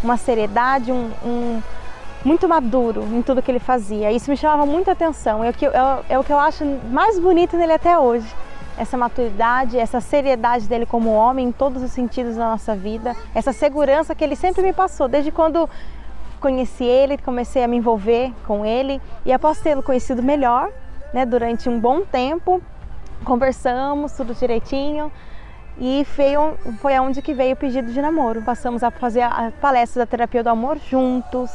Uma 0.02 0.16
seriedade, 0.16 0.92
um, 0.92 1.12
um 1.26 1.62
muito 2.24 2.48
maduro 2.48 3.04
em 3.12 3.22
tudo 3.22 3.42
que 3.42 3.52
ele 3.52 3.60
fazia. 3.60 4.12
Isso 4.12 4.32
me 4.32 4.38
chamava 4.38 4.66
muita 4.66 4.94
atenção. 4.94 5.44
É 5.44 5.50
o 5.50 5.54
que, 5.54 5.66
é, 5.66 5.72
é 6.08 6.20
o 6.20 6.24
que 6.24 6.32
eu 6.32 6.40
acho 6.40 6.64
mais 6.90 7.20
bonito 7.20 7.58
nele 7.58 7.74
até 7.74 7.98
hoje 8.00 8.26
essa 8.78 8.98
maturidade, 8.98 9.78
essa 9.78 10.02
seriedade 10.02 10.68
dele 10.68 10.86
como 10.86 11.12
homem 11.12 11.48
em 11.48 11.52
todos 11.52 11.82
os 11.84 11.92
sentidos 11.92 12.36
da 12.36 12.50
nossa 12.50 12.76
vida, 12.76 13.16
essa 13.34 13.54
segurança 13.54 14.16
que 14.16 14.24
ele 14.24 14.36
sempre 14.36 14.62
me 14.62 14.74
passou, 14.74 15.08
desde 15.08 15.32
quando 15.32 15.70
conheci 16.40 16.84
ele, 16.84 17.18
comecei 17.18 17.64
a 17.64 17.68
me 17.68 17.78
envolver 17.78 18.34
com 18.46 18.66
ele 18.66 19.02
e 19.26 19.32
após 19.32 19.60
tê-lo 19.60 19.82
conhecido 19.82 20.22
melhor, 20.22 20.70
né, 21.14 21.26
durante 21.26 21.70
um 21.70 21.80
bom 21.80 22.02
tempo, 22.02 22.62
conversamos 23.24 24.12
tudo 24.12 24.34
direitinho 24.34 25.12
e 25.78 26.06
foi, 26.06 26.96
aonde 26.96 27.22
que 27.22 27.34
veio 27.34 27.54
o 27.54 27.58
pedido 27.58 27.92
de 27.92 28.02
namoro. 28.02 28.42
Passamos 28.42 28.84
a 28.84 28.92
fazer 28.92 29.22
a 29.22 29.52
palestra 29.60 30.04
da 30.04 30.06
terapia 30.06 30.44
do 30.44 30.50
amor 30.50 30.78
juntos, 30.90 31.50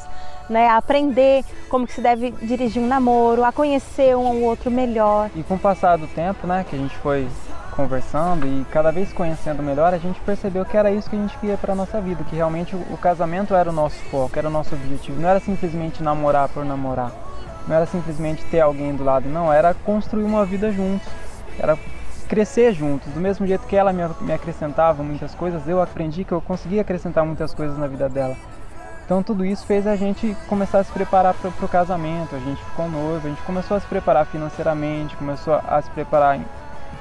né, 0.48 0.68
a 0.68 0.76
aprender 0.76 1.44
como 1.68 1.86
que 1.86 1.92
se 1.92 2.00
deve 2.00 2.30
dirigir 2.42 2.82
um 2.82 2.86
namoro, 2.86 3.44
a 3.44 3.52
conhecer 3.52 4.16
um 4.16 4.26
ao 4.26 4.36
outro 4.36 4.70
melhor. 4.70 5.30
E 5.34 5.42
com 5.42 5.54
o 5.54 5.58
passar 5.58 5.96
do 5.96 6.06
tempo, 6.06 6.46
né, 6.46 6.64
que 6.68 6.74
a 6.74 6.78
gente 6.78 6.96
foi 6.96 7.28
conversando 7.72 8.44
e 8.44 8.66
cada 8.72 8.90
vez 8.90 9.12
conhecendo 9.12 9.62
melhor, 9.62 9.94
a 9.94 9.98
gente 9.98 10.18
percebeu 10.20 10.64
que 10.64 10.76
era 10.76 10.90
isso 10.90 11.08
que 11.08 11.14
a 11.14 11.18
gente 11.18 11.38
queria 11.38 11.56
para 11.56 11.76
nossa 11.76 12.00
vida, 12.00 12.24
que 12.24 12.34
realmente 12.34 12.74
o 12.74 12.96
casamento 12.96 13.54
era 13.54 13.70
o 13.70 13.72
nosso 13.72 13.98
foco, 14.10 14.36
era 14.36 14.48
o 14.48 14.50
nosso 14.50 14.74
objetivo. 14.74 15.20
Não 15.20 15.28
era 15.28 15.38
simplesmente 15.38 16.02
namorar 16.02 16.48
por 16.48 16.64
namorar, 16.64 17.12
não 17.68 17.76
era 17.76 17.86
simplesmente 17.86 18.44
ter 18.46 18.60
alguém 18.60 18.96
do 18.96 19.04
lado, 19.04 19.28
não, 19.28 19.52
era 19.52 19.74
construir 19.74 20.24
uma 20.24 20.44
vida 20.44 20.72
juntos. 20.72 21.06
Era 21.56 21.78
crescer 22.28 22.72
juntos. 22.72 23.12
Do 23.12 23.20
mesmo 23.20 23.46
jeito 23.46 23.66
que 23.66 23.74
ela 23.74 23.92
me, 23.92 24.02
acrescentava 24.32 25.02
muitas 25.02 25.34
coisas, 25.34 25.66
eu 25.66 25.80
aprendi 25.80 26.24
que 26.24 26.32
eu 26.32 26.40
conseguia 26.40 26.82
acrescentar 26.82 27.24
muitas 27.24 27.54
coisas 27.54 27.76
na 27.78 27.86
vida 27.86 28.08
dela. 28.08 28.36
Então 29.04 29.22
tudo 29.22 29.44
isso 29.44 29.64
fez 29.64 29.86
a 29.86 29.96
gente 29.96 30.36
começar 30.46 30.80
a 30.80 30.84
se 30.84 30.92
preparar 30.92 31.32
para 31.32 31.48
o 31.48 31.68
casamento. 31.68 32.36
A 32.36 32.38
gente 32.38 32.62
ficou 32.62 32.88
noivo, 32.90 33.26
a 33.26 33.30
gente 33.30 33.42
começou 33.42 33.76
a 33.76 33.80
se 33.80 33.86
preparar 33.86 34.26
financeiramente, 34.26 35.16
começou 35.16 35.54
a 35.54 35.80
se 35.80 35.90
preparar 35.90 36.36
em, 36.36 36.44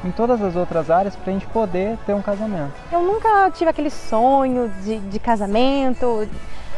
em 0.06 0.12
todas 0.12 0.42
as 0.42 0.56
outras 0.56 0.90
áreas 0.90 1.18
para 1.18 1.30
a 1.30 1.34
gente 1.34 1.46
poder 1.48 1.98
ter 2.06 2.14
um 2.14 2.22
casamento. 2.22 2.72
Eu 2.94 3.02
nunca 3.02 3.52
tive 3.52 3.70
aquele 3.70 3.90
sonho 3.90 4.72
de, 4.82 5.00
de 5.00 5.20
casamento, 5.20 6.26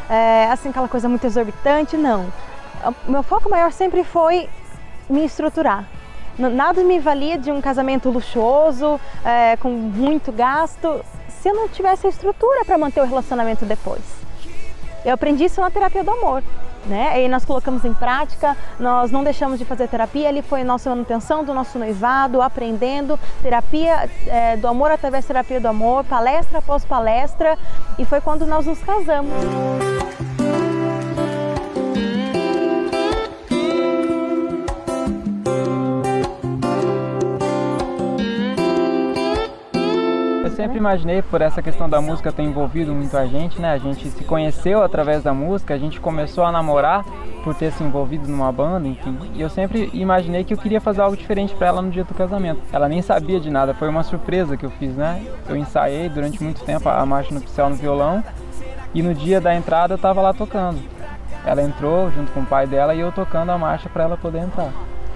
é, 0.09 0.45
assim 0.45 0.69
aquela 0.69 0.87
coisa 0.87 1.07
muito 1.07 1.27
exorbitante, 1.27 1.95
não. 1.95 2.25
O 3.07 3.11
meu 3.11 3.21
foco 3.21 3.49
maior 3.51 3.71
sempre 3.71 4.03
foi 4.03 4.49
me 5.07 5.25
estruturar. 5.25 5.85
Nada 6.39 6.81
me 6.85 6.99
valia 6.99 7.37
de 7.37 7.51
um 7.51 7.59
casamento 7.59 8.09
luxuoso, 8.09 8.97
é, 9.25 9.57
com 9.57 9.69
muito 9.69 10.31
gasto, 10.31 11.03
se 11.27 11.49
eu 11.49 11.53
não 11.53 11.67
tivesse 11.67 12.07
a 12.07 12.09
estrutura 12.09 12.63
para 12.63 12.77
manter 12.77 13.01
o 13.01 13.05
relacionamento 13.05 13.65
depois. 13.65 14.01
Eu 15.03 15.13
aprendi 15.13 15.43
isso 15.43 15.59
na 15.59 15.69
terapia 15.69 16.01
do 16.01 16.11
amor. 16.11 16.41
Né? 16.85 17.25
E 17.25 17.27
nós 17.27 17.43
colocamos 17.43 17.83
em 17.83 17.93
prática, 17.93 18.55
nós 18.79 19.11
não 19.11 19.21
deixamos 19.21 19.59
de 19.59 19.65
fazer 19.65 19.89
terapia, 19.89 20.29
ele 20.29 20.41
foi 20.41 20.63
nossa 20.63 20.89
manutenção 20.89 21.43
do 21.43 21.53
nosso 21.53 21.77
noivado, 21.77 22.41
aprendendo 22.41 23.19
terapia 23.43 24.09
é, 24.25 24.55
do 24.55 24.65
amor 24.65 24.89
através 24.89 25.25
da 25.25 25.27
terapia 25.27 25.59
do 25.59 25.67
amor, 25.67 26.05
palestra 26.05 26.59
após 26.59 26.85
palestra, 26.85 27.57
e 27.97 28.05
foi 28.05 28.21
quando 28.21 28.45
nós 28.45 28.65
nos 28.65 28.79
casamos. 28.79 29.33
Sempre 40.69 40.77
imaginei, 40.77 41.21
por 41.23 41.41
essa 41.41 41.63
questão 41.63 41.89
da 41.89 41.99
música 41.99 42.31
ter 42.31 42.43
envolvido 42.43 42.93
muito 42.93 43.17
a 43.17 43.25
gente, 43.25 43.59
né? 43.59 43.71
A 43.71 43.77
gente 43.79 44.07
se 44.07 44.23
conheceu 44.23 44.83
através 44.83 45.23
da 45.23 45.33
música, 45.33 45.73
a 45.73 45.77
gente 45.79 45.99
começou 45.99 46.43
a 46.43 46.51
namorar 46.51 47.03
por 47.43 47.55
ter 47.55 47.71
se 47.71 47.83
envolvido 47.83 48.27
numa 48.27 48.51
banda, 48.51 48.87
enfim. 48.87 49.17
E 49.33 49.41
eu 49.41 49.49
sempre 49.49 49.89
imaginei 49.93 50.43
que 50.43 50.53
eu 50.53 50.57
queria 50.59 50.79
fazer 50.79 51.01
algo 51.01 51.17
diferente 51.17 51.55
para 51.55 51.67
ela 51.69 51.81
no 51.81 51.89
dia 51.89 52.03
do 52.03 52.13
casamento. 52.13 52.61
Ela 52.71 52.87
nem 52.87 53.01
sabia 53.01 53.39
de 53.39 53.49
nada, 53.49 53.73
foi 53.73 53.89
uma 53.89 54.03
surpresa 54.03 54.55
que 54.55 54.65
eu 54.65 54.69
fiz, 54.69 54.95
né? 54.95 55.25
Eu 55.47 55.55
ensaiei 55.55 56.07
durante 56.07 56.43
muito 56.43 56.63
tempo 56.63 56.87
a 56.87 57.03
marcha 57.03 57.33
nupcial 57.33 57.71
no 57.71 57.75
violão 57.75 58.23
e 58.93 59.01
no 59.01 59.15
dia 59.15 59.41
da 59.41 59.55
entrada 59.55 59.93
eu 59.93 59.97
estava 59.97 60.21
lá 60.21 60.33
tocando. 60.33 60.79
Ela 61.43 61.63
entrou 61.63 62.11
junto 62.11 62.31
com 62.31 62.41
o 62.41 62.45
pai 62.45 62.67
dela 62.67 62.93
e 62.93 62.99
eu 62.99 63.11
tocando 63.11 63.49
a 63.51 63.57
marcha 63.57 63.89
para 63.89 64.03
ela 64.03 64.17
poder 64.17 64.39
entrar. 64.43 64.71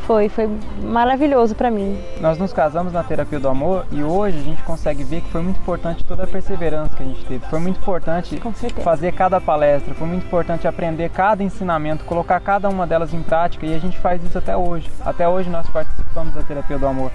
Foi, 0.06 0.28
foi 0.28 0.50
maravilhoso 0.82 1.56
para 1.56 1.72
mim. 1.72 1.98
Nós 2.20 2.38
nos 2.38 2.52
casamos 2.52 2.92
na 2.92 3.04
terapia 3.04 3.40
do 3.40 3.48
amor 3.48 3.86
e 3.90 4.04
hoje 4.04 4.38
a 4.38 4.44
gente 4.44 4.62
consegue 4.64 5.02
ver 5.04 5.22
que 5.22 5.30
foi 5.30 5.42
muito 5.42 5.60
importante 5.60 6.04
toda 6.04 6.24
a 6.24 6.28
perseverança 6.28 6.96
que 6.96 7.04
a 7.04 7.06
gente 7.06 7.24
teve. 7.26 7.46
Foi 7.48 7.60
muito 7.60 7.80
importante 7.80 8.42
fazer 8.84 9.14
cada 9.14 9.40
palestra, 9.40 9.94
foi 9.94 10.08
muito 10.08 10.26
importante 10.26 10.68
aprender 10.68 11.10
cada 11.10 11.42
ensinamento, 11.42 12.04
colocar 12.04 12.40
cada 12.42 12.68
uma 12.68 12.86
delas 12.86 13.14
em 13.14 13.24
prática 13.24 13.66
e 13.66 13.74
a 13.74 13.80
gente 13.80 13.98
faz 13.98 14.22
isso 14.24 14.38
até 14.38 14.58
hoje. 14.58 14.90
Até 15.06 15.28
hoje 15.28 15.50
nós 15.50 15.70
participamos 15.70 16.34
da 16.34 16.42
terapia 16.44 16.78
do 16.78 16.86
amor. 16.86 17.10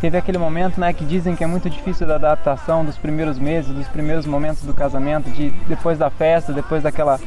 Teve 0.00 0.16
aquele 0.16 0.38
momento, 0.38 0.80
né, 0.80 0.92
que 0.92 1.04
dizem 1.04 1.36
que 1.36 1.44
é 1.44 1.46
muito 1.46 1.70
difícil 1.70 2.06
da 2.06 2.16
adaptação 2.16 2.84
dos 2.84 2.98
primeiros 2.98 3.38
meses, 3.38 3.72
dos 3.72 3.86
primeiros 3.88 4.26
momentos 4.26 4.62
do 4.62 4.74
casamento, 4.74 5.30
de 5.30 5.50
depois 5.68 5.98
da 5.98 6.10
festa, 6.10 6.52
depois 6.52 6.82
daquela 6.82 7.20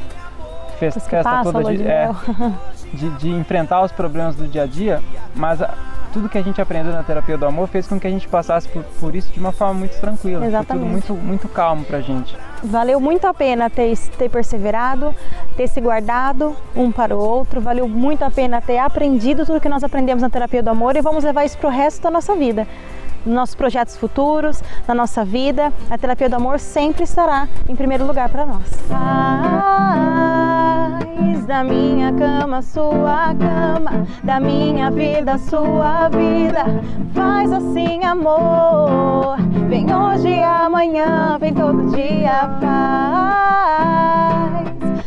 festa, 0.76 1.00
festa 1.00 1.42
toda 1.42 1.64
de, 1.64 1.78
de, 1.78 1.88
é, 1.88 2.10
de, 2.92 3.10
de, 3.10 3.30
enfrentar 3.30 3.82
os 3.82 3.92
problemas 3.92 4.36
do 4.36 4.46
dia 4.46 4.62
a 4.62 4.66
dia, 4.66 5.02
mas 5.34 5.60
a, 5.60 5.74
tudo 6.12 6.28
que 6.28 6.38
a 6.38 6.42
gente 6.42 6.60
aprendeu 6.60 6.92
na 6.92 7.02
terapia 7.02 7.36
do 7.36 7.44
amor 7.44 7.68
fez 7.68 7.86
com 7.86 7.98
que 8.00 8.06
a 8.06 8.10
gente 8.10 8.26
passasse 8.28 8.68
por, 8.68 8.82
por 9.00 9.14
isso 9.14 9.32
de 9.32 9.38
uma 9.38 9.52
forma 9.52 9.74
muito 9.74 10.00
tranquila, 10.00 10.46
tudo 10.66 10.86
muito, 10.86 11.14
muito 11.14 11.48
calmo 11.48 11.84
pra 11.84 12.00
gente. 12.00 12.36
Valeu 12.62 12.98
muito 13.00 13.26
a 13.26 13.34
pena 13.34 13.68
ter, 13.68 13.96
ter 14.16 14.30
perseverado, 14.30 15.14
ter 15.56 15.68
se 15.68 15.80
guardado 15.80 16.56
um 16.74 16.90
para 16.90 17.14
o 17.14 17.18
outro, 17.18 17.60
valeu 17.60 17.86
muito 17.86 18.22
a 18.24 18.30
pena 18.30 18.60
ter 18.60 18.78
aprendido 18.78 19.44
tudo 19.44 19.60
que 19.60 19.68
nós 19.68 19.84
aprendemos 19.84 20.22
na 20.22 20.30
terapia 20.30 20.62
do 20.62 20.70
amor 20.70 20.96
e 20.96 21.02
vamos 21.02 21.22
levar 21.22 21.44
isso 21.44 21.58
pro 21.58 21.68
resto 21.68 22.02
da 22.02 22.10
nossa 22.10 22.34
vida 22.34 22.66
nos 23.26 23.34
nossos 23.34 23.54
projetos 23.54 23.96
futuros, 23.96 24.62
na 24.86 24.94
nossa 24.94 25.24
vida, 25.24 25.72
a 25.90 25.98
terapia 25.98 26.28
do 26.28 26.36
amor 26.36 26.60
sempre 26.60 27.02
estará 27.04 27.48
em 27.68 27.74
primeiro 27.76 28.06
lugar 28.06 28.28
para 28.28 28.46
nós. 28.46 28.68
Faz 28.88 30.16
da 31.46 31.62
minha 31.62 32.12
cama 32.12 32.62
sua 32.62 33.34
cama, 33.34 34.06
da 34.22 34.40
minha 34.40 34.90
vida 34.90 35.38
sua 35.38 36.08
vida. 36.08 36.64
Faz 37.14 37.52
assim, 37.52 38.04
amor. 38.04 39.36
Vem 39.68 39.92
hoje 39.94 40.40
amanhã, 40.42 41.36
vem 41.38 41.52
todo 41.52 41.86
dia, 41.94 42.58
faz 42.60 43.86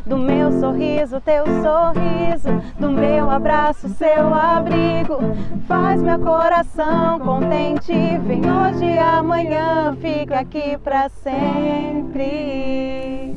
do 0.05 0.17
meu 0.17 0.59
sorriso, 0.59 1.21
teu 1.21 1.45
sorriso, 1.45 2.49
do 2.79 2.91
meu 2.91 3.29
abraço, 3.29 3.89
seu 3.89 4.33
abrigo. 4.33 5.19
Faz 5.67 6.01
meu 6.01 6.19
coração 6.19 7.19
contente. 7.19 7.93
Vem 8.25 8.41
hoje 8.49 8.85
e 8.85 8.97
amanhã, 8.97 9.95
fica 10.01 10.39
aqui 10.39 10.77
para 10.83 11.09
sempre. 11.09 12.49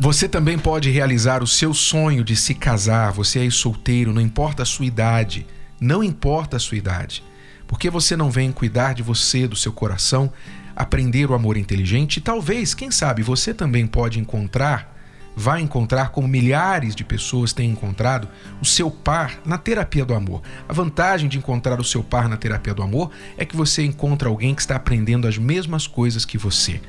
Você 0.01 0.29
também 0.29 0.59
pode 0.59 0.91
realizar 0.91 1.43
o 1.43 1.47
seu 1.47 1.73
sonho 1.73 2.25
de 2.25 2.35
se 2.35 2.55
casar. 2.55 3.13
Você 3.13 3.47
é 3.47 3.51
solteiro, 3.51 4.13
não 4.13 4.21
importa 4.21 4.63
a 4.63 4.67
sua 4.67 4.87
idade. 4.87 5.47
Não 5.81 6.03
importa 6.03 6.57
a 6.57 6.61
sua 6.61 6.79
idade. 6.79 7.23
Porque 7.67 7.89
você 7.89 8.17
não 8.17 8.31
vem 8.31 8.53
cuidar 8.53 8.95
de 8.95 9.03
você, 9.03 9.49
do 9.49 9.57
seu 9.57 9.73
coração, 9.73 10.33
aprender 10.77 11.31
o 11.31 11.35
amor 11.35 11.57
inteligente? 11.57 12.21
Talvez, 12.21 12.75
quem 12.75 12.91
sabe, 12.91 13.23
você 13.23 13.55
também 13.55 13.87
pode 13.87 14.19
encontrar 14.21 14.92
vai 15.37 15.61
encontrar, 15.61 16.11
como 16.11 16.29
milhares 16.29 16.95
de 16.95 17.05
pessoas 17.05 17.53
têm 17.53 17.71
encontrado, 17.71 18.29
o 18.61 18.65
seu 18.65 18.91
par 18.91 19.39
na 19.45 19.59
terapia 19.59 20.05
do 20.05 20.15
amor. 20.15 20.43
A 20.69 20.73
vantagem 20.73 21.29
de 21.29 21.39
encontrar 21.39 21.81
o 21.81 21.85
seu 21.85 22.03
par 22.03 22.29
na 22.29 22.37
terapia 22.37 22.75
do 22.75 22.83
amor 22.83 23.11
é 23.37 23.45
que 23.45 23.57
você 23.57 23.85
encontra 23.85 24.29
alguém 24.29 24.55
que 24.55 24.61
está 24.61 24.77
aprendendo 24.77 25.27
as 25.27 25.39
mesmas 25.39 25.87
coisas 25.87 26.25
que 26.25 26.39
você. 26.39 26.81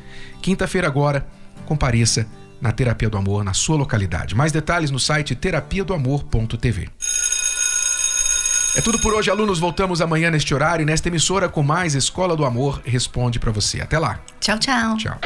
Quinta-feira 0.42 0.88
agora, 0.88 1.26
compareça 1.66 2.28
na 2.62 2.72
Terapia 2.72 3.10
do 3.10 3.18
Amor 3.18 3.44
na 3.44 3.54
sua 3.54 3.76
localidade. 3.76 4.36
Mais 4.36 4.52
detalhes 4.52 4.90
no 4.90 5.00
site 5.00 5.36
terapia 5.36 5.84
do 5.84 5.94
amor.tv. 5.94 6.90
É 8.76 8.82
tudo 8.82 8.98
por 9.00 9.14
hoje, 9.14 9.30
alunos. 9.30 9.60
Voltamos 9.60 10.02
amanhã 10.02 10.32
neste 10.32 10.54
horário, 10.54 10.86
nesta 10.86 11.08
emissora, 11.08 11.48
com 11.48 11.62
mais 11.62 11.94
Escola 11.94 12.36
do 12.36 12.44
Amor 12.44 12.82
Responde 12.84 13.40
para 13.40 13.52
você. 13.52 13.82
Até 13.82 14.00
lá. 14.00 14.20
Tchau, 14.40 14.58
tchau. 14.58 14.98
Tchau. 14.98 15.20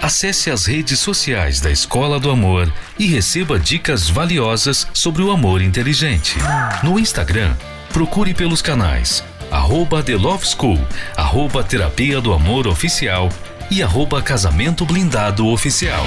Acesse 0.00 0.50
as 0.50 0.64
redes 0.64 0.98
sociais 0.98 1.60
da 1.60 1.70
Escola 1.70 2.18
do 2.18 2.30
Amor 2.30 2.72
e 2.98 3.06
receba 3.06 3.58
dicas 3.58 4.08
valiosas 4.08 4.86
sobre 4.94 5.22
o 5.22 5.30
amor 5.30 5.60
inteligente. 5.60 6.36
No 6.82 6.98
Instagram, 6.98 7.54
procure 7.92 8.32
pelos 8.32 8.62
canais 8.62 9.22
arroba 9.50 10.02
The 10.02 10.16
Love 10.16 10.46
School, 10.46 10.78
arroba 11.16 11.64
Terapia 11.64 12.20
do 12.20 12.32
Amor 12.32 12.68
Oficial 12.68 13.28
e 13.70 13.82
arroba 13.82 14.22
Casamento 14.22 14.84
Blindado 14.86 15.46
Oficial. 15.48 16.04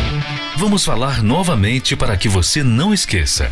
Vamos 0.58 0.86
falar 0.86 1.22
novamente 1.22 1.96
para 1.96 2.16
que 2.16 2.30
você 2.30 2.64
não 2.64 2.94
esqueça 2.94 3.52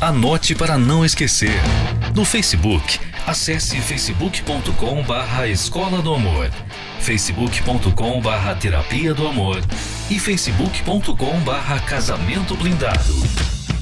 Anote 0.00 0.54
para 0.54 0.78
não 0.78 1.04
esquecer. 1.04 1.60
No 2.14 2.24
Facebook, 2.24 3.00
acesse 3.26 3.80
facebook.com 3.80 5.02
barra 5.02 5.48
Escola 5.48 6.00
do 6.00 6.14
Amor 6.14 6.50
facebook.com 7.00 8.20
barra 8.20 8.54
terapia 8.54 9.14
do 9.14 9.26
amor 9.26 9.62
e 10.10 10.18
facebook.com 10.18 11.40
barra 11.40 11.80
casamento 11.80 12.56
blindado. 12.56 13.57